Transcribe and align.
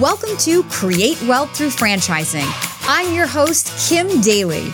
Welcome 0.00 0.38
to 0.38 0.62
Create 0.70 1.20
Wealth 1.24 1.54
Through 1.54 1.68
Franchising. 1.68 2.46
I'm 2.88 3.12
your 3.12 3.26
host, 3.26 3.70
Kim 3.86 4.22
Daly. 4.22 4.70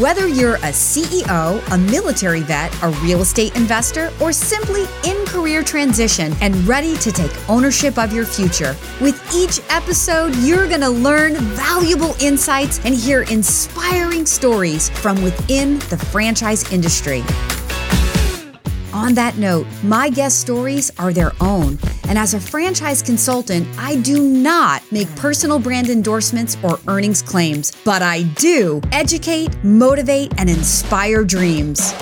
Whether 0.00 0.28
you're 0.28 0.54
a 0.54 0.70
CEO, 0.70 1.60
a 1.72 1.76
military 1.76 2.42
vet, 2.42 2.72
a 2.84 2.90
real 3.02 3.22
estate 3.22 3.56
investor, 3.56 4.12
or 4.20 4.32
simply 4.32 4.84
in 5.04 5.26
career 5.26 5.64
transition 5.64 6.32
and 6.42 6.54
ready 6.64 6.96
to 6.98 7.10
take 7.10 7.32
ownership 7.50 7.98
of 7.98 8.12
your 8.12 8.24
future, 8.24 8.76
with 9.00 9.20
each 9.34 9.58
episode, 9.68 10.32
you're 10.36 10.68
going 10.68 10.82
to 10.82 10.90
learn 10.90 11.34
valuable 11.34 12.14
insights 12.20 12.78
and 12.84 12.94
hear 12.94 13.22
inspiring 13.22 14.26
stories 14.26 14.90
from 14.90 15.20
within 15.24 15.80
the 15.90 15.96
franchise 16.12 16.72
industry. 16.72 17.24
On 18.94 19.12
that 19.14 19.38
note, 19.38 19.66
my 19.82 20.08
guest 20.08 20.40
stories 20.40 20.88
are 21.00 21.12
their 21.12 21.32
own. 21.40 21.80
And 22.08 22.16
as 22.16 22.34
a 22.34 22.40
franchise 22.40 23.02
consultant, 23.02 23.66
I 23.76 23.96
do 23.96 24.22
not 24.22 24.84
make 24.92 25.08
personal 25.16 25.58
brand 25.58 25.90
endorsements 25.90 26.56
or 26.62 26.78
earnings 26.86 27.20
claims, 27.20 27.72
but 27.84 28.02
I 28.02 28.22
do 28.22 28.80
educate, 28.92 29.52
motivate, 29.64 30.32
and 30.38 30.48
inspire 30.48 31.24
dreams. 31.24 31.92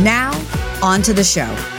Now, 0.00 0.32
on 0.82 1.00
to 1.02 1.12
the 1.12 1.22
show. 1.22 1.77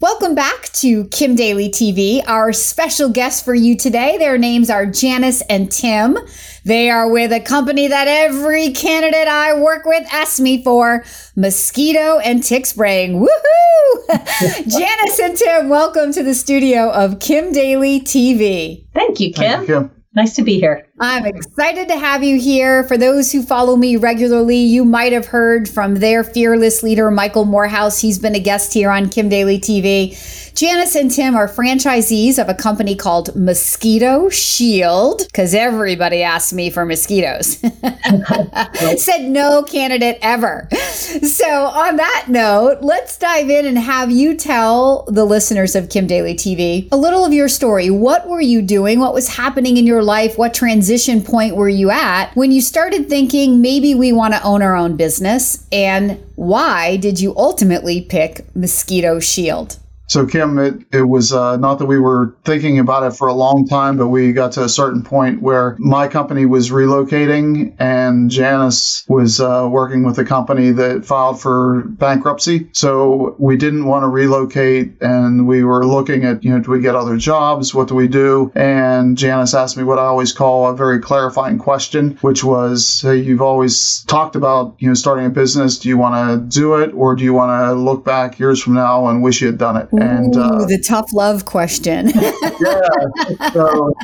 Welcome 0.00 0.34
back 0.34 0.62
to 0.76 1.04
Kim 1.08 1.34
Daly 1.34 1.68
TV. 1.68 2.22
Our 2.26 2.54
special 2.54 3.10
guests 3.10 3.42
for 3.42 3.54
you 3.54 3.76
today, 3.76 4.16
their 4.16 4.38
names 4.38 4.70
are 4.70 4.86
Janice 4.86 5.42
and 5.42 5.70
Tim. 5.70 6.16
They 6.64 6.88
are 6.88 7.10
with 7.10 7.32
a 7.32 7.40
company 7.40 7.86
that 7.86 8.08
every 8.08 8.70
candidate 8.72 9.28
I 9.28 9.60
work 9.60 9.84
with 9.84 10.08
asks 10.10 10.40
me 10.40 10.64
for 10.64 11.04
mosquito 11.36 12.18
and 12.20 12.42
tick 12.42 12.64
spraying. 12.64 13.20
Woohoo! 13.20 14.08
Janice 14.78 15.18
and 15.18 15.36
Tim, 15.36 15.68
welcome 15.68 16.14
to 16.14 16.22
the 16.22 16.34
studio 16.34 16.90
of 16.92 17.20
Kim 17.20 17.52
Daly 17.52 18.00
TV. 18.00 18.86
Thank 18.94 19.20
you, 19.20 19.34
Kim. 19.34 19.66
Thank 19.66 19.68
you, 19.68 19.80
Kim. 19.80 19.90
Nice 20.14 20.34
to 20.36 20.42
be 20.42 20.58
here. 20.58 20.88
I'm 21.02 21.24
excited 21.24 21.88
to 21.88 21.98
have 21.98 22.22
you 22.22 22.38
here. 22.38 22.84
For 22.84 22.98
those 22.98 23.32
who 23.32 23.42
follow 23.42 23.74
me 23.74 23.96
regularly, 23.96 24.58
you 24.58 24.84
might 24.84 25.14
have 25.14 25.24
heard 25.24 25.66
from 25.66 25.94
their 25.94 26.22
fearless 26.22 26.82
leader, 26.82 27.10
Michael 27.10 27.46
Morehouse. 27.46 27.98
He's 27.98 28.18
been 28.18 28.34
a 28.34 28.40
guest 28.40 28.74
here 28.74 28.90
on 28.90 29.08
Kim 29.08 29.30
Daly 29.30 29.58
TV. 29.58 30.14
Janice 30.54 30.96
and 30.96 31.10
Tim 31.10 31.36
are 31.36 31.48
franchisees 31.48 32.38
of 32.38 32.50
a 32.50 32.54
company 32.54 32.94
called 32.94 33.34
Mosquito 33.34 34.28
Shield 34.28 35.22
because 35.24 35.54
everybody 35.54 36.22
asked 36.22 36.52
me 36.52 36.68
for 36.68 36.84
mosquitoes. 36.84 37.56
Said 38.98 39.30
no 39.30 39.62
candidate 39.62 40.18
ever. 40.20 40.68
So, 40.72 41.46
on 41.46 41.96
that 41.96 42.26
note, 42.28 42.82
let's 42.82 43.16
dive 43.16 43.48
in 43.48 43.64
and 43.64 43.78
have 43.78 44.10
you 44.10 44.36
tell 44.36 45.04
the 45.08 45.24
listeners 45.24 45.74
of 45.74 45.88
Kim 45.88 46.06
Daly 46.06 46.34
TV 46.34 46.88
a 46.92 46.96
little 46.96 47.24
of 47.24 47.32
your 47.32 47.48
story. 47.48 47.88
What 47.88 48.28
were 48.28 48.42
you 48.42 48.60
doing? 48.60 48.98
What 48.98 49.14
was 49.14 49.28
happening 49.28 49.78
in 49.78 49.86
your 49.86 50.02
life? 50.02 50.36
What 50.36 50.52
transition 50.52 50.89
point 51.22 51.54
were 51.54 51.68
you 51.68 51.90
at 51.90 52.34
when 52.34 52.50
you 52.50 52.60
started 52.60 53.08
thinking 53.08 53.60
maybe 53.60 53.94
we 53.94 54.12
want 54.12 54.34
to 54.34 54.42
own 54.42 54.60
our 54.60 54.74
own 54.74 54.96
business? 54.96 55.66
And 55.70 56.20
why 56.34 56.96
did 56.96 57.20
you 57.20 57.32
ultimately 57.36 58.00
pick 58.00 58.44
Mosquito 58.56 59.20
Shield? 59.20 59.78
So, 60.10 60.26
Kim, 60.26 60.58
it, 60.58 60.74
it 60.90 61.02
was 61.02 61.32
uh, 61.32 61.56
not 61.56 61.78
that 61.78 61.86
we 61.86 61.96
were 61.96 62.34
thinking 62.44 62.80
about 62.80 63.04
it 63.04 63.16
for 63.16 63.28
a 63.28 63.32
long 63.32 63.68
time, 63.68 63.96
but 63.96 64.08
we 64.08 64.32
got 64.32 64.50
to 64.54 64.64
a 64.64 64.68
certain 64.68 65.04
point 65.04 65.40
where 65.40 65.76
my 65.78 66.08
company 66.08 66.46
was 66.46 66.70
relocating 66.70 67.76
and 67.78 68.28
Janice 68.28 69.04
was 69.06 69.40
uh, 69.40 69.68
working 69.70 70.02
with 70.02 70.18
a 70.18 70.24
company 70.24 70.72
that 70.72 71.04
filed 71.04 71.40
for 71.40 71.82
bankruptcy. 71.82 72.70
So, 72.72 73.36
we 73.38 73.56
didn't 73.56 73.84
want 73.84 74.02
to 74.02 74.08
relocate 74.08 75.00
and 75.00 75.46
we 75.46 75.62
were 75.62 75.86
looking 75.86 76.24
at, 76.24 76.42
you 76.42 76.50
know, 76.50 76.58
do 76.58 76.72
we 76.72 76.80
get 76.80 76.96
other 76.96 77.16
jobs? 77.16 77.72
What 77.72 77.86
do 77.86 77.94
we 77.94 78.08
do? 78.08 78.50
And 78.56 79.16
Janice 79.16 79.54
asked 79.54 79.76
me 79.76 79.84
what 79.84 80.00
I 80.00 80.06
always 80.06 80.32
call 80.32 80.70
a 80.70 80.74
very 80.74 80.98
clarifying 80.98 81.58
question, 81.58 82.18
which 82.20 82.42
was, 82.42 83.00
hey, 83.00 83.18
you've 83.18 83.42
always 83.42 84.02
talked 84.08 84.34
about, 84.34 84.74
you 84.80 84.88
know, 84.88 84.94
starting 84.94 85.26
a 85.26 85.30
business. 85.30 85.78
Do 85.78 85.88
you 85.88 85.98
want 85.98 86.16
to 86.52 86.58
do 86.58 86.74
it 86.82 86.92
or 86.94 87.14
do 87.14 87.22
you 87.22 87.32
want 87.32 87.64
to 87.64 87.74
look 87.74 88.04
back 88.04 88.40
years 88.40 88.60
from 88.60 88.74
now 88.74 89.06
and 89.06 89.22
wish 89.22 89.40
you 89.40 89.46
had 89.46 89.58
done 89.58 89.76
it? 89.76 89.99
And 90.00 90.36
uh, 90.36 90.64
the 90.66 90.78
tough 90.78 91.12
love 91.12 91.44
question. 91.44 92.08
yeah. 92.60 93.50
So, 93.52 93.94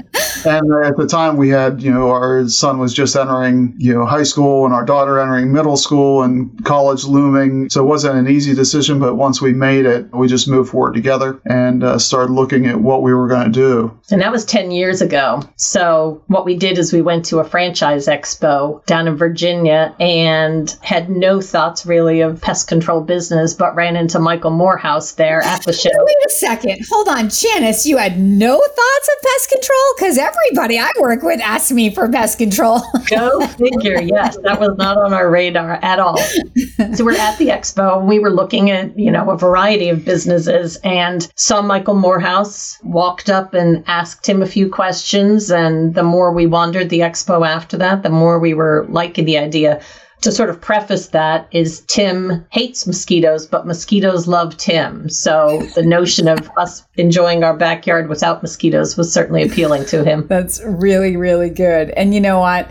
and 0.44 0.84
at 0.84 0.96
the 0.96 1.06
time, 1.10 1.36
we 1.36 1.48
had 1.48 1.82
you 1.82 1.92
know 1.92 2.10
our 2.10 2.48
son 2.48 2.78
was 2.78 2.92
just 2.92 3.16
entering 3.16 3.74
you 3.78 3.94
know 3.94 4.04
high 4.04 4.22
school, 4.22 4.64
and 4.64 4.74
our 4.74 4.84
daughter 4.84 5.18
entering 5.18 5.52
middle 5.52 5.76
school, 5.76 6.22
and 6.22 6.64
college 6.64 7.04
looming. 7.04 7.70
So 7.70 7.82
it 7.82 7.86
wasn't 7.86 8.18
an 8.18 8.28
easy 8.28 8.54
decision, 8.54 8.98
but 8.98 9.14
once 9.14 9.40
we 9.40 9.52
made 9.52 9.86
it, 9.86 10.12
we 10.12 10.28
just 10.28 10.48
moved 10.48 10.70
forward 10.70 10.94
together 10.94 11.40
and 11.46 11.82
uh, 11.82 11.98
started 11.98 12.32
looking 12.32 12.66
at 12.66 12.80
what 12.80 13.02
we 13.02 13.14
were 13.14 13.28
going 13.28 13.50
to 13.50 13.52
do. 13.52 13.98
And 14.10 14.20
that 14.20 14.32
was 14.32 14.44
ten 14.44 14.70
years 14.70 15.00
ago. 15.00 15.42
So 15.56 16.22
what 16.26 16.44
we 16.44 16.56
did 16.56 16.78
is 16.78 16.92
we 16.92 17.02
went 17.02 17.24
to 17.26 17.38
a 17.38 17.44
franchise 17.44 18.06
expo 18.06 18.84
down 18.86 19.08
in 19.08 19.16
Virginia 19.16 19.94
and 19.98 20.76
had 20.82 21.08
no 21.08 21.40
thoughts 21.40 21.86
really 21.86 22.20
of 22.20 22.40
pest 22.40 22.68
control 22.68 23.00
business, 23.00 23.54
but 23.54 23.74
ran 23.74 23.96
into 23.96 24.18
Michael 24.18 24.50
Morehouse 24.50 25.12
there 25.12 25.42
at 25.42 25.64
the 25.64 25.72
show. 25.92 26.04
Wait 26.04 26.16
a 26.26 26.30
second. 26.30 26.86
Hold 26.90 27.08
on, 27.08 27.28
Janice. 27.28 27.86
You 27.86 27.96
had 27.96 28.18
no 28.18 28.56
thoughts 28.56 29.08
of 29.16 29.22
pest 29.22 29.50
control? 29.50 29.94
Because 29.96 30.18
everybody 30.18 30.78
I 30.78 30.90
work 31.00 31.22
with 31.22 31.40
asks 31.40 31.72
me 31.72 31.94
for 31.94 32.08
pest 32.10 32.38
control. 32.38 32.80
Go 33.08 33.46
figure. 33.46 34.00
Yes, 34.00 34.36
that 34.42 34.60
was 34.60 34.76
not 34.78 34.96
on 34.96 35.12
our 35.12 35.30
radar 35.30 35.78
at 35.82 35.98
all. 35.98 36.18
So 36.18 37.04
we're 37.04 37.16
at 37.16 37.38
the 37.38 37.48
expo 37.48 37.96
we 38.06 38.18
were 38.18 38.30
looking 38.30 38.70
at, 38.70 38.98
you 38.98 39.10
know, 39.10 39.30
a 39.30 39.36
variety 39.36 39.88
of 39.88 40.04
businesses 40.04 40.76
and 40.76 41.30
saw 41.36 41.62
Michael 41.62 41.94
Morehouse, 41.94 42.78
walked 42.82 43.28
up 43.28 43.54
and 43.54 43.84
asked 43.86 44.28
him 44.28 44.42
a 44.42 44.46
few 44.46 44.70
questions. 44.70 45.50
And 45.50 45.94
the 45.94 46.02
more 46.02 46.32
we 46.32 46.46
wandered 46.46 46.90
the 46.90 47.00
expo 47.00 47.46
after 47.46 47.76
that, 47.78 48.02
the 48.02 48.10
more 48.10 48.38
we 48.38 48.54
were 48.54 48.86
liking 48.88 49.24
the 49.24 49.38
idea 49.38 49.82
to 50.22 50.32
sort 50.32 50.50
of 50.50 50.60
preface 50.60 51.08
that 51.08 51.46
is 51.52 51.80
Tim 51.82 52.46
hates 52.50 52.86
mosquitoes, 52.86 53.46
but 53.46 53.66
mosquitoes 53.66 54.26
love 54.26 54.56
Tim. 54.56 55.08
So 55.08 55.62
the 55.74 55.82
notion 55.82 56.26
of 56.26 56.50
us 56.56 56.82
enjoying 56.96 57.44
our 57.44 57.56
backyard 57.56 58.08
without 58.08 58.42
mosquitoes 58.42 58.96
was 58.96 59.12
certainly 59.12 59.42
appealing 59.42 59.84
to 59.86 60.04
him. 60.04 60.26
That's 60.26 60.60
really, 60.64 61.16
really 61.16 61.50
good. 61.50 61.90
And 61.90 62.14
you 62.14 62.20
know 62.20 62.40
what? 62.40 62.70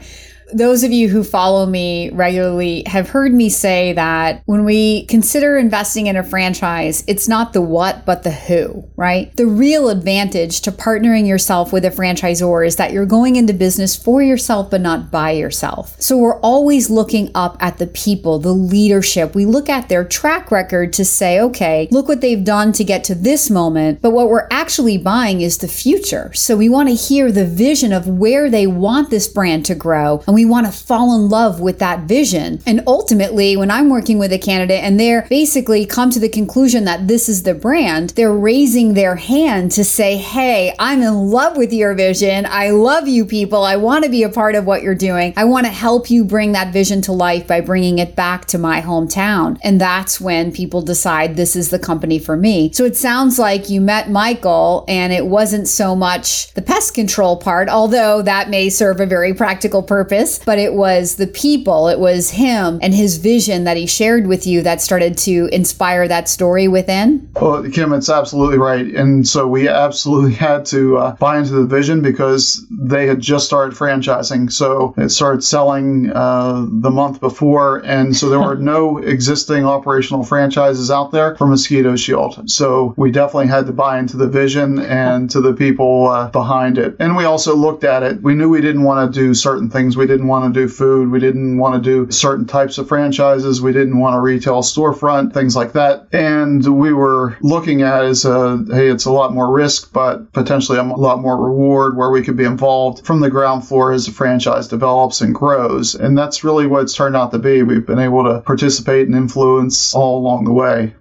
Those 0.55 0.85
of 0.85 0.93
you 0.93 1.09
who 1.09 1.25
follow 1.25 1.65
me 1.65 2.11
regularly 2.11 2.83
have 2.85 3.09
heard 3.09 3.33
me 3.33 3.49
say 3.49 3.91
that 3.91 4.41
when 4.45 4.63
we 4.63 5.05
consider 5.07 5.57
investing 5.57 6.07
in 6.07 6.15
a 6.15 6.23
franchise, 6.23 7.03
it's 7.07 7.27
not 7.27 7.51
the 7.51 7.59
what, 7.59 8.05
but 8.05 8.23
the 8.23 8.31
who, 8.31 8.89
right? 8.95 9.35
The 9.35 9.47
real 9.47 9.89
advantage 9.89 10.61
to 10.61 10.71
partnering 10.71 11.27
yourself 11.27 11.73
with 11.73 11.83
a 11.83 11.89
franchisor 11.89 12.65
is 12.65 12.77
that 12.77 12.93
you're 12.93 13.05
going 13.05 13.35
into 13.35 13.53
business 13.53 13.97
for 13.97 14.21
yourself, 14.21 14.71
but 14.71 14.79
not 14.79 15.11
by 15.11 15.31
yourself. 15.31 15.99
So 15.99 16.15
we're 16.17 16.39
always 16.39 16.89
looking 16.89 17.31
up 17.35 17.57
at 17.59 17.77
the 17.77 17.87
people, 17.87 18.39
the 18.39 18.53
leadership. 18.53 19.35
We 19.35 19.45
look 19.45 19.67
at 19.67 19.89
their 19.89 20.05
track 20.05 20.51
record 20.51 20.93
to 20.93 21.03
say, 21.03 21.37
okay, 21.41 21.89
look 21.91 22.07
what 22.07 22.21
they've 22.21 22.45
done 22.45 22.71
to 22.73 22.85
get 22.85 23.03
to 23.05 23.15
this 23.15 23.49
moment. 23.49 24.01
But 24.01 24.11
what 24.11 24.29
we're 24.29 24.47
actually 24.51 24.97
buying 24.99 25.41
is 25.41 25.57
the 25.57 25.67
future. 25.67 26.33
So 26.33 26.55
we 26.55 26.69
want 26.69 26.87
to 26.87 26.95
hear 26.95 27.29
the 27.29 27.45
vision 27.45 27.91
of 27.91 28.07
where 28.07 28.49
they 28.49 28.67
want 28.67 29.09
this 29.09 29.27
brand 29.27 29.65
to 29.65 29.75
grow. 29.75 30.23
And 30.25 30.33
we 30.33 30.44
want 30.45 30.65
to 30.65 30.71
fall 30.71 31.15
in 31.15 31.29
love 31.29 31.59
with 31.59 31.79
that 31.79 32.01
vision. 32.01 32.61
And 32.65 32.83
ultimately, 32.87 33.57
when 33.57 33.71
I'm 33.71 33.89
working 33.89 34.19
with 34.19 34.31
a 34.31 34.37
candidate 34.37 34.83
and 34.83 34.99
they're 34.99 35.25
basically 35.29 35.85
come 35.85 36.09
to 36.11 36.19
the 36.19 36.29
conclusion 36.29 36.85
that 36.85 37.07
this 37.07 37.29
is 37.29 37.43
the 37.43 37.53
brand, 37.53 38.11
they're 38.11 38.33
raising 38.33 38.93
their 38.93 39.15
hand 39.15 39.71
to 39.71 39.83
say, 39.83 40.17
Hey, 40.17 40.73
I'm 40.79 41.01
in 41.01 41.29
love 41.29 41.57
with 41.57 41.73
your 41.73 41.93
vision. 41.93 42.45
I 42.49 42.69
love 42.69 43.07
you 43.07 43.25
people. 43.25 43.63
I 43.63 43.75
want 43.75 44.03
to 44.03 44.09
be 44.09 44.23
a 44.23 44.29
part 44.29 44.55
of 44.55 44.65
what 44.65 44.81
you're 44.81 44.95
doing. 44.95 45.33
I 45.37 45.45
want 45.45 45.65
to 45.65 45.71
help 45.71 46.09
you 46.09 46.23
bring 46.23 46.53
that 46.53 46.73
vision 46.73 47.01
to 47.03 47.11
life 47.11 47.47
by 47.47 47.61
bringing 47.61 47.99
it 47.99 48.15
back 48.15 48.45
to 48.45 48.57
my 48.57 48.81
hometown. 48.81 49.59
And 49.63 49.79
that's 49.79 50.19
when 50.19 50.51
people 50.51 50.81
decide 50.81 51.35
this 51.35 51.55
is 51.55 51.69
the 51.69 51.79
company 51.79 52.19
for 52.19 52.35
me. 52.35 52.71
So 52.73 52.85
it 52.85 52.95
sounds 52.95 53.39
like 53.39 53.69
you 53.69 53.81
met 53.81 54.09
Michael 54.09 54.85
and 54.87 55.13
it 55.13 55.25
wasn't 55.25 55.67
so 55.67 55.95
much 55.95 56.53
the 56.53 56.61
pest 56.61 56.93
control 56.93 57.37
part, 57.37 57.69
although 57.69 58.21
that 58.21 58.49
may 58.49 58.69
serve 58.69 58.99
a 58.99 59.05
very 59.05 59.33
practical 59.33 59.83
purpose 59.83 60.24
but 60.45 60.57
it 60.57 60.73
was 60.73 61.15
the 61.15 61.27
people, 61.27 61.87
it 61.87 61.99
was 61.99 62.31
him 62.31 62.79
and 62.81 62.93
his 62.93 63.17
vision 63.17 63.63
that 63.63 63.77
he 63.77 63.85
shared 63.85 64.27
with 64.27 64.47
you 64.47 64.61
that 64.61 64.81
started 64.81 65.17
to 65.19 65.49
inspire 65.51 66.07
that 66.07 66.29
story 66.29 66.67
within? 66.67 67.29
Well, 67.39 67.69
Kim, 67.69 67.93
it's 67.93 68.09
absolutely 68.09 68.57
right. 68.57 68.85
And 68.85 69.27
so 69.27 69.47
we 69.47 69.67
absolutely 69.67 70.33
had 70.47 70.65
to 70.67 70.97
uh, 70.97 71.15
buy 71.15 71.37
into 71.37 71.51
the 71.51 71.65
vision 71.65 72.01
because 72.01 72.65
they 72.71 73.07
had 73.07 73.19
just 73.19 73.45
started 73.45 73.77
franchising. 73.77 74.51
So 74.51 74.93
it 74.97 75.09
started 75.09 75.43
selling 75.43 76.11
uh, 76.11 76.65
the 76.69 76.91
month 76.91 77.19
before. 77.19 77.85
And 77.85 78.15
so 78.15 78.29
there 78.29 78.39
were 78.39 78.55
no 78.75 78.97
existing 78.97 79.65
operational 79.65 80.23
franchises 80.23 80.89
out 80.89 81.11
there 81.11 81.35
for 81.35 81.47
Mosquito 81.47 81.95
Shield. 81.95 82.49
So 82.49 82.93
we 82.97 83.11
definitely 83.11 83.47
had 83.47 83.65
to 83.67 83.73
buy 83.73 83.99
into 83.99 84.17
the 84.17 84.27
vision 84.27 84.79
and 84.79 85.29
to 85.29 85.41
the 85.41 85.53
people 85.53 86.07
uh, 86.07 86.29
behind 86.29 86.77
it. 86.77 86.95
And 86.99 87.15
we 87.15 87.25
also 87.25 87.55
looked 87.55 87.83
at 87.83 88.03
it. 88.03 88.21
We 88.21 88.33
knew 88.33 88.49
we 88.49 88.61
didn't 88.61 88.83
want 88.83 89.13
to 89.13 89.19
do 89.19 89.33
certain 89.33 89.69
things. 89.69 89.97
We 89.97 90.07
didn't 90.07 90.14
didn't 90.15 90.29
want 90.29 90.53
to 90.53 90.59
do 90.59 90.69
food. 90.69 91.11
We 91.11 91.19
didn't 91.19 91.57
want 91.57 91.75
to 91.75 91.81
do 91.81 92.09
certain 92.09 92.45
types 92.45 92.77
of 92.77 92.87
franchises. 92.87 93.61
We 93.61 93.73
didn't 93.73 93.99
want 93.99 94.15
a 94.15 94.21
retail 94.21 94.61
storefront, 94.61 95.33
things 95.33 95.55
like 95.55 95.73
that. 95.73 96.07
And 96.13 96.65
we 96.79 96.93
were 96.93 97.37
looking 97.41 97.81
at 97.81 98.05
as 98.05 98.23
a, 98.23 98.63
hey, 98.71 98.87
it's 98.87 99.05
a 99.05 99.11
lot 99.11 99.33
more 99.33 99.51
risk, 99.51 99.91
but 99.91 100.31
potentially 100.31 100.77
a 100.77 100.83
lot 100.83 101.19
more 101.19 101.37
reward 101.37 101.97
where 101.97 102.11
we 102.11 102.23
could 102.23 102.37
be 102.37 102.45
involved 102.45 103.05
from 103.05 103.19
the 103.19 103.29
ground 103.29 103.67
floor 103.67 103.91
as 103.91 104.05
the 104.05 104.13
franchise 104.13 104.69
develops 104.69 105.19
and 105.19 105.35
grows. 105.35 105.95
And 105.95 106.17
that's 106.17 106.45
really 106.45 106.65
what 106.65 106.83
it's 106.83 106.95
turned 106.95 107.17
out 107.17 107.31
to 107.31 107.39
be. 107.39 107.61
We've 107.61 107.85
been 107.85 107.99
able 107.99 108.23
to 108.23 108.39
participate 108.39 109.07
and 109.07 109.15
influence 109.15 109.93
all 109.93 110.17
along 110.17 110.45
the 110.45 110.53
way. 110.53 110.95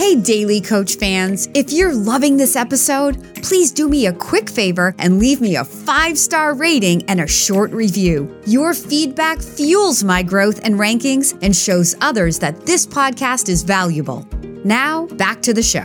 Hey, 0.00 0.16
Daly 0.16 0.62
Coach 0.62 0.94
fans, 0.94 1.46
if 1.52 1.70
you're 1.70 1.92
loving 1.92 2.38
this 2.38 2.56
episode, 2.56 3.22
please 3.42 3.70
do 3.70 3.86
me 3.86 4.06
a 4.06 4.14
quick 4.14 4.48
favor 4.48 4.94
and 4.98 5.18
leave 5.18 5.42
me 5.42 5.56
a 5.56 5.64
five 5.64 6.16
star 6.16 6.54
rating 6.54 7.02
and 7.02 7.20
a 7.20 7.26
short 7.26 7.70
review. 7.70 8.34
Your 8.46 8.72
feedback 8.72 9.42
fuels 9.42 10.02
my 10.02 10.22
growth 10.22 10.58
and 10.64 10.76
rankings 10.76 11.38
and 11.42 11.54
shows 11.54 11.94
others 12.00 12.38
that 12.38 12.64
this 12.64 12.86
podcast 12.86 13.50
is 13.50 13.62
valuable. 13.62 14.26
Now, 14.64 15.04
back 15.18 15.42
to 15.42 15.52
the 15.52 15.62
show. 15.62 15.84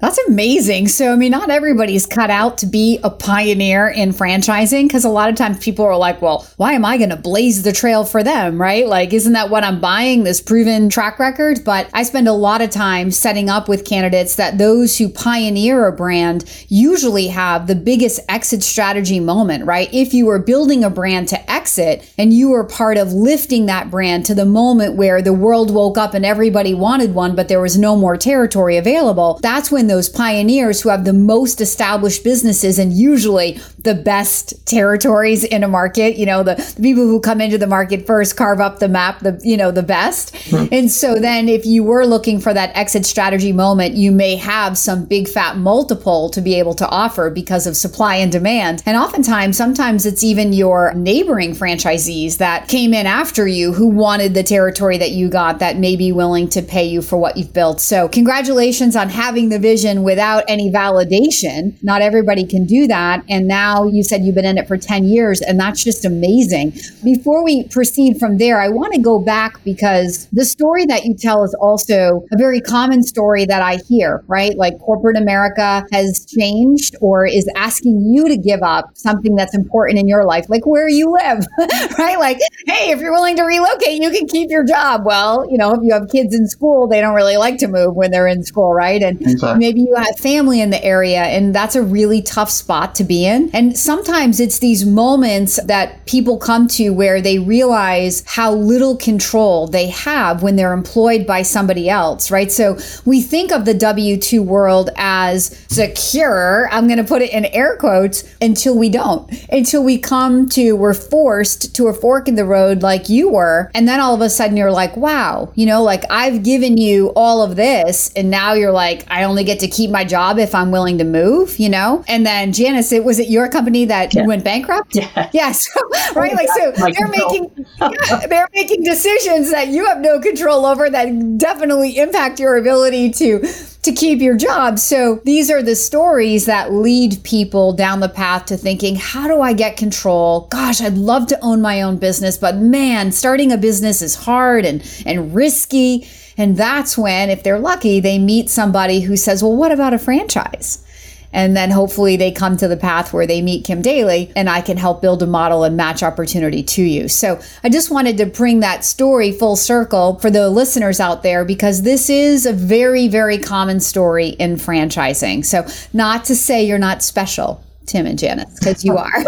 That's 0.00 0.18
amazing. 0.28 0.88
So, 0.88 1.12
I 1.12 1.16
mean, 1.16 1.30
not 1.30 1.50
everybody's 1.50 2.06
cut 2.06 2.30
out 2.30 2.56
to 2.58 2.66
be 2.66 2.98
a 3.04 3.10
pioneer 3.10 3.88
in 3.88 4.12
franchising 4.12 4.84
because 4.84 5.04
a 5.04 5.10
lot 5.10 5.28
of 5.28 5.36
times 5.36 5.58
people 5.58 5.84
are 5.84 5.96
like, 5.96 6.22
well, 6.22 6.46
why 6.56 6.72
am 6.72 6.86
I 6.86 6.96
going 6.96 7.10
to 7.10 7.16
blaze 7.16 7.62
the 7.62 7.72
trail 7.72 8.04
for 8.04 8.22
them? 8.22 8.58
Right? 8.58 8.86
Like, 8.86 9.12
isn't 9.12 9.34
that 9.34 9.50
what 9.50 9.62
I'm 9.62 9.78
buying, 9.78 10.24
this 10.24 10.40
proven 10.40 10.88
track 10.88 11.18
record? 11.18 11.64
But 11.66 11.90
I 11.92 12.04
spend 12.04 12.28
a 12.28 12.32
lot 12.32 12.62
of 12.62 12.70
time 12.70 13.10
setting 13.10 13.50
up 13.50 13.68
with 13.68 13.84
candidates 13.84 14.36
that 14.36 14.56
those 14.56 14.96
who 14.96 15.10
pioneer 15.10 15.86
a 15.86 15.92
brand 15.92 16.50
usually 16.68 17.28
have 17.28 17.66
the 17.66 17.74
biggest 17.74 18.20
exit 18.28 18.62
strategy 18.62 19.20
moment, 19.20 19.66
right? 19.66 19.92
If 19.92 20.14
you 20.14 20.24
were 20.24 20.38
building 20.38 20.82
a 20.82 20.88
brand 20.88 21.28
to 21.28 21.50
exit 21.50 22.10
and 22.16 22.32
you 22.32 22.48
were 22.48 22.64
part 22.64 22.96
of 22.96 23.12
lifting 23.12 23.66
that 23.66 23.90
brand 23.90 24.24
to 24.26 24.34
the 24.34 24.46
moment 24.46 24.96
where 24.96 25.20
the 25.20 25.34
world 25.34 25.70
woke 25.74 25.98
up 25.98 26.14
and 26.14 26.24
everybody 26.24 26.72
wanted 26.72 27.14
one, 27.14 27.36
but 27.36 27.48
there 27.48 27.60
was 27.60 27.76
no 27.76 27.96
more 27.96 28.16
territory 28.16 28.78
available, 28.78 29.38
that's 29.42 29.70
when 29.70 29.89
those 29.90 30.08
pioneers 30.08 30.80
who 30.80 30.88
have 30.88 31.04
the 31.04 31.12
most 31.12 31.60
established 31.60 32.22
businesses 32.22 32.78
and 32.78 32.92
usually 32.92 33.60
the 33.78 33.94
best 33.94 34.66
territories 34.66 35.42
in 35.42 35.64
a 35.64 35.68
market. 35.68 36.16
You 36.16 36.26
know, 36.26 36.42
the, 36.42 36.54
the 36.76 36.82
people 36.82 37.06
who 37.06 37.20
come 37.20 37.40
into 37.40 37.58
the 37.58 37.66
market 37.66 38.06
first 38.06 38.36
carve 38.36 38.60
up 38.60 38.78
the 38.78 38.88
map, 38.88 39.20
the 39.20 39.40
you 39.42 39.56
know, 39.56 39.70
the 39.70 39.82
best. 39.82 40.36
And 40.52 40.90
so 40.90 41.16
then 41.16 41.48
if 41.48 41.66
you 41.66 41.82
were 41.82 42.06
looking 42.06 42.40
for 42.40 42.54
that 42.54 42.76
exit 42.76 43.04
strategy 43.04 43.52
moment, 43.52 43.96
you 43.96 44.12
may 44.12 44.36
have 44.36 44.78
some 44.78 45.06
big 45.06 45.26
fat 45.28 45.56
multiple 45.56 46.30
to 46.30 46.40
be 46.40 46.54
able 46.54 46.74
to 46.74 46.88
offer 46.88 47.30
because 47.30 47.66
of 47.66 47.76
supply 47.76 48.16
and 48.16 48.30
demand. 48.30 48.82
And 48.86 48.96
oftentimes, 48.96 49.56
sometimes 49.56 50.06
it's 50.06 50.22
even 50.22 50.52
your 50.52 50.94
neighboring 50.94 51.52
franchisees 51.52 52.38
that 52.38 52.68
came 52.68 52.94
in 52.94 53.06
after 53.06 53.46
you 53.46 53.72
who 53.72 53.88
wanted 53.88 54.34
the 54.34 54.42
territory 54.42 54.98
that 54.98 55.10
you 55.10 55.28
got 55.28 55.58
that 55.58 55.78
may 55.78 55.96
be 55.96 56.12
willing 56.12 56.48
to 56.50 56.62
pay 56.62 56.84
you 56.84 57.02
for 57.02 57.16
what 57.16 57.36
you've 57.36 57.52
built. 57.52 57.80
So 57.80 58.08
congratulations 58.08 58.94
on 58.94 59.08
having 59.08 59.48
the 59.48 59.58
vision 59.58 59.79
vision 59.80 60.02
without 60.02 60.44
any 60.48 60.70
validation. 60.70 61.74
Not 61.82 62.02
everybody 62.02 62.44
can 62.44 62.66
do 62.66 62.86
that. 62.86 63.24
And 63.28 63.46
now 63.48 63.86
you 63.86 64.02
said 64.02 64.24
you've 64.24 64.34
been 64.34 64.44
in 64.44 64.58
it 64.58 64.68
for 64.68 64.76
10 64.76 65.04
years, 65.04 65.40
and 65.40 65.58
that's 65.58 65.82
just 65.82 66.04
amazing. 66.04 66.74
Before 67.02 67.42
we 67.44 67.64
proceed 67.64 68.18
from 68.18 68.38
there, 68.38 68.60
I 68.60 68.68
want 68.68 68.92
to 68.94 69.00
go 69.00 69.18
back 69.18 69.62
because 69.64 70.26
the 70.32 70.44
story 70.44 70.86
that 70.86 71.04
you 71.04 71.14
tell 71.14 71.44
is 71.44 71.54
also 71.54 72.24
a 72.32 72.36
very 72.36 72.60
common 72.60 73.02
story 73.02 73.44
that 73.46 73.62
I 73.62 73.76
hear, 73.88 74.22
right? 74.26 74.56
Like 74.56 74.78
corporate 74.80 75.16
America 75.16 75.86
has 75.92 76.26
changed 76.26 76.96
or 77.00 77.26
is 77.26 77.48
asking 77.56 78.00
you 78.02 78.28
to 78.28 78.36
give 78.36 78.62
up 78.62 78.90
something 78.94 79.34
that's 79.34 79.54
important 79.54 79.98
in 79.98 80.08
your 80.08 80.24
life, 80.24 80.46
like 80.48 80.66
where 80.66 80.88
you 80.88 81.10
live, 81.10 81.46
right? 81.98 82.18
Like, 82.18 82.38
hey, 82.66 82.90
if 82.90 83.00
you're 83.00 83.12
willing 83.12 83.36
to 83.36 83.42
relocate, 83.42 84.02
you 84.02 84.10
can 84.10 84.26
keep 84.26 84.50
your 84.50 84.64
job. 84.64 85.04
Well, 85.04 85.46
you 85.50 85.56
know, 85.56 85.72
if 85.72 85.80
you 85.82 85.92
have 85.92 86.08
kids 86.10 86.34
in 86.34 86.46
school, 86.48 86.86
they 86.86 87.00
don't 87.00 87.14
really 87.14 87.36
like 87.36 87.58
to 87.58 87.68
move 87.68 87.94
when 87.94 88.10
they're 88.10 88.28
in 88.28 88.42
school, 88.42 88.74
right? 88.74 89.02
And 89.02 89.20
exactly 89.20 89.69
maybe 89.70 89.82
you 89.88 89.94
have 89.94 90.18
family 90.18 90.60
in 90.60 90.70
the 90.70 90.84
area 90.84 91.22
and 91.22 91.54
that's 91.54 91.76
a 91.76 91.82
really 91.82 92.20
tough 92.22 92.50
spot 92.50 92.92
to 92.96 93.04
be 93.04 93.24
in. 93.24 93.48
And 93.54 93.78
sometimes 93.78 94.40
it's 94.40 94.58
these 94.58 94.84
moments 94.84 95.62
that 95.66 96.04
people 96.06 96.38
come 96.38 96.66
to 96.68 96.90
where 96.90 97.20
they 97.20 97.38
realize 97.38 98.24
how 98.26 98.52
little 98.52 98.96
control 98.96 99.68
they 99.68 99.86
have 99.90 100.42
when 100.42 100.56
they're 100.56 100.72
employed 100.72 101.24
by 101.24 101.42
somebody 101.42 101.88
else, 101.88 102.32
right? 102.32 102.50
So 102.50 102.78
we 103.04 103.22
think 103.22 103.52
of 103.52 103.64
the 103.64 103.74
W 103.74 104.16
2 104.16 104.42
world 104.42 104.90
as 104.96 105.56
secure. 105.68 106.68
I'm 106.72 106.88
going 106.88 106.98
to 106.98 107.04
put 107.04 107.22
it 107.22 107.32
in 107.32 107.44
air 107.46 107.76
quotes 107.76 108.24
until 108.42 108.76
we 108.76 108.88
don't, 108.88 109.30
until 109.52 109.84
we 109.84 109.98
come 109.98 110.48
to, 110.50 110.72
we're 110.72 110.94
forced 110.94 111.76
to 111.76 111.86
a 111.86 111.94
fork 111.94 112.26
in 112.26 112.34
the 112.34 112.44
road 112.44 112.82
like 112.82 113.08
you 113.08 113.30
were. 113.30 113.70
And 113.72 113.86
then 113.86 114.00
all 114.00 114.16
of 114.16 114.20
a 114.20 114.30
sudden 114.30 114.56
you're 114.56 114.72
like, 114.72 114.96
wow, 114.96 115.52
you 115.54 115.64
know, 115.64 115.84
like 115.84 116.02
I've 116.10 116.42
given 116.42 116.76
you 116.76 117.12
all 117.14 117.42
of 117.42 117.54
this. 117.54 118.12
And 118.16 118.30
now 118.30 118.54
you're 118.54 118.72
like, 118.72 119.04
I 119.08 119.22
only 119.22 119.44
get 119.44 119.59
to 119.60 119.68
keep 119.68 119.90
my 119.90 120.04
job 120.04 120.38
if 120.38 120.54
I'm 120.54 120.70
willing 120.70 120.98
to 120.98 121.04
move, 121.04 121.58
you 121.58 121.68
know? 121.68 122.04
And 122.08 122.26
then 122.26 122.52
Janice, 122.52 122.92
it 122.92 123.04
was 123.04 123.18
it 123.18 123.28
your 123.28 123.48
company 123.48 123.84
that 123.86 124.14
yeah. 124.14 124.26
went 124.26 124.44
bankrupt? 124.44 124.94
Yeah. 124.94 125.30
Yes. 125.32 125.68
right. 126.14 126.34
Like 126.34 126.48
so 126.48 126.72
they're 126.72 127.08
making 127.08 127.66
yeah, 127.80 128.26
they're 128.26 128.48
making 128.52 128.82
decisions 128.82 129.50
that 129.52 129.68
you 129.68 129.86
have 129.86 130.00
no 130.00 130.18
control 130.18 130.66
over 130.66 130.90
that 130.90 131.38
definitely 131.38 131.96
impact 131.98 132.40
your 132.40 132.56
ability 132.56 133.10
to 133.12 133.46
to 133.82 133.92
keep 133.92 134.20
your 134.20 134.36
job. 134.36 134.78
So 134.78 135.20
these 135.24 135.50
are 135.50 135.62
the 135.62 135.74
stories 135.74 136.46
that 136.46 136.72
lead 136.72 137.22
people 137.24 137.72
down 137.72 138.00
the 138.00 138.08
path 138.08 138.46
to 138.46 138.56
thinking, 138.56 138.96
how 138.96 139.26
do 139.26 139.40
I 139.40 139.52
get 139.52 139.76
control? 139.76 140.48
Gosh, 140.50 140.80
I'd 140.82 140.94
love 140.94 141.26
to 141.28 141.38
own 141.42 141.62
my 141.62 141.80
own 141.80 141.96
business, 141.96 142.36
but 142.36 142.56
man, 142.56 143.10
starting 143.12 143.52
a 143.52 143.56
business 143.56 144.02
is 144.02 144.14
hard 144.14 144.64
and 144.64 144.82
and 145.06 145.34
risky. 145.34 146.06
And 146.36 146.56
that's 146.56 146.96
when, 146.96 147.30
if 147.30 147.42
they're 147.42 147.58
lucky, 147.58 148.00
they 148.00 148.18
meet 148.18 148.50
somebody 148.50 149.00
who 149.00 149.16
says, 149.16 149.42
Well, 149.42 149.56
what 149.56 149.72
about 149.72 149.94
a 149.94 149.98
franchise? 149.98 150.84
And 151.32 151.56
then 151.56 151.70
hopefully 151.70 152.16
they 152.16 152.32
come 152.32 152.56
to 152.56 152.68
the 152.68 152.76
path 152.76 153.12
where 153.12 153.26
they 153.26 153.40
meet 153.40 153.64
Kim 153.64 153.82
Daly 153.82 154.32
and 154.34 154.48
I 154.48 154.60
can 154.60 154.76
help 154.76 155.00
build 155.00 155.22
a 155.22 155.26
model 155.26 155.64
and 155.64 155.76
match 155.76 156.02
opportunity 156.02 156.62
to 156.62 156.82
you. 156.82 157.08
So 157.08 157.40
I 157.62 157.68
just 157.68 157.90
wanted 157.90 158.16
to 158.18 158.26
bring 158.26 158.60
that 158.60 158.84
story 158.84 159.32
full 159.32 159.56
circle 159.56 160.18
for 160.18 160.30
the 160.30 160.50
listeners 160.50 161.00
out 161.00 161.22
there 161.22 161.44
because 161.44 161.82
this 161.82 162.10
is 162.10 162.46
a 162.46 162.52
very, 162.52 163.08
very 163.08 163.38
common 163.38 163.80
story 163.80 164.28
in 164.28 164.56
franchising. 164.56 165.44
So, 165.44 165.66
not 165.92 166.24
to 166.26 166.34
say 166.34 166.64
you're 166.64 166.78
not 166.78 167.02
special. 167.02 167.64
Tim 167.86 168.06
and 168.06 168.18
Janice, 168.18 168.56
because 168.58 168.84
you 168.84 168.96
are. 168.96 169.10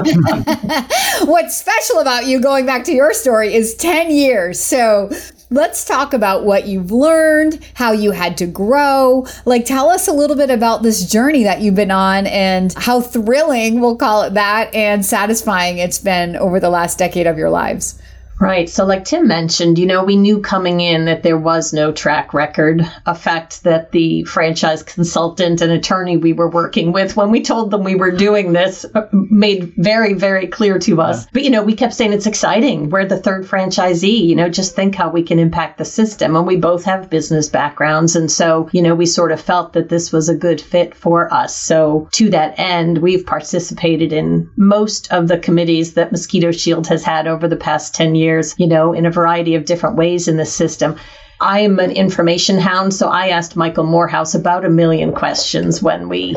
What's 1.24 1.56
special 1.56 1.98
about 1.98 2.26
you, 2.26 2.40
going 2.40 2.64
back 2.64 2.84
to 2.84 2.92
your 2.92 3.12
story, 3.12 3.54
is 3.54 3.74
10 3.74 4.12
years. 4.12 4.60
So 4.60 5.10
let's 5.52 5.84
talk 5.84 6.14
about 6.14 6.44
what 6.44 6.66
you've 6.66 6.90
learned, 6.90 7.64
how 7.74 7.92
you 7.92 8.10
had 8.10 8.36
to 8.38 8.46
grow. 8.46 9.26
Like, 9.44 9.66
tell 9.66 9.90
us 9.90 10.08
a 10.08 10.12
little 10.12 10.36
bit 10.36 10.50
about 10.50 10.82
this 10.82 11.04
journey 11.10 11.44
that 11.44 11.60
you've 11.60 11.74
been 11.74 11.90
on 11.90 12.26
and 12.26 12.72
how 12.74 13.00
thrilling, 13.00 13.80
we'll 13.80 13.96
call 13.96 14.22
it 14.22 14.34
that, 14.34 14.74
and 14.74 15.04
satisfying 15.04 15.78
it's 15.78 15.98
been 15.98 16.36
over 16.36 16.58
the 16.58 16.70
last 16.70 16.98
decade 16.98 17.26
of 17.26 17.36
your 17.36 17.50
lives. 17.50 18.00
Right. 18.42 18.68
So, 18.68 18.84
like 18.84 19.04
Tim 19.04 19.28
mentioned, 19.28 19.78
you 19.78 19.86
know, 19.86 20.02
we 20.02 20.16
knew 20.16 20.40
coming 20.40 20.80
in 20.80 21.04
that 21.04 21.22
there 21.22 21.38
was 21.38 21.72
no 21.72 21.92
track 21.92 22.34
record, 22.34 22.82
a 23.06 23.14
fact 23.14 23.62
that 23.62 23.92
the 23.92 24.24
franchise 24.24 24.82
consultant 24.82 25.60
and 25.60 25.70
attorney 25.70 26.16
we 26.16 26.32
were 26.32 26.50
working 26.50 26.90
with, 26.90 27.16
when 27.16 27.30
we 27.30 27.42
told 27.42 27.70
them 27.70 27.84
we 27.84 27.94
were 27.94 28.10
doing 28.10 28.52
this, 28.52 28.84
uh, 28.96 29.06
made 29.12 29.72
very, 29.76 30.14
very 30.14 30.48
clear 30.48 30.80
to 30.80 31.00
us. 31.00 31.22
Yeah. 31.22 31.30
But, 31.34 31.44
you 31.44 31.50
know, 31.50 31.62
we 31.62 31.74
kept 31.74 31.94
saying 31.94 32.12
it's 32.12 32.26
exciting. 32.26 32.90
We're 32.90 33.06
the 33.06 33.16
third 33.16 33.46
franchisee. 33.46 34.26
You 34.26 34.34
know, 34.34 34.48
just 34.48 34.74
think 34.74 34.96
how 34.96 35.08
we 35.08 35.22
can 35.22 35.38
impact 35.38 35.78
the 35.78 35.84
system. 35.84 36.34
And 36.34 36.44
we 36.44 36.56
both 36.56 36.82
have 36.82 37.08
business 37.08 37.48
backgrounds. 37.48 38.16
And 38.16 38.28
so, 38.28 38.68
you 38.72 38.82
know, 38.82 38.96
we 38.96 39.06
sort 39.06 39.30
of 39.30 39.40
felt 39.40 39.72
that 39.74 39.88
this 39.88 40.10
was 40.10 40.28
a 40.28 40.34
good 40.34 40.60
fit 40.60 40.96
for 40.96 41.32
us. 41.32 41.54
So, 41.54 42.08
to 42.14 42.28
that 42.30 42.58
end, 42.58 42.98
we've 42.98 43.24
participated 43.24 44.12
in 44.12 44.50
most 44.56 45.12
of 45.12 45.28
the 45.28 45.38
committees 45.38 45.94
that 45.94 46.10
Mosquito 46.10 46.50
Shield 46.50 46.88
has 46.88 47.04
had 47.04 47.28
over 47.28 47.46
the 47.46 47.54
past 47.54 47.94
10 47.94 48.16
years 48.16 48.31
years, 48.32 48.54
you 48.58 48.66
know, 48.66 48.92
in 48.92 49.06
a 49.06 49.10
variety 49.10 49.54
of 49.54 49.64
different 49.64 49.96
ways 49.96 50.28
in 50.28 50.36
the 50.36 50.46
system. 50.46 50.96
I'm 51.40 51.80
an 51.80 51.90
information 51.90 52.58
hound, 52.58 52.94
so 52.94 53.08
I 53.08 53.28
asked 53.28 53.56
Michael 53.56 53.84
Morehouse 53.84 54.34
about 54.34 54.64
a 54.64 54.70
million 54.70 55.12
questions 55.12 55.82
when 55.82 56.08
we 56.08 56.36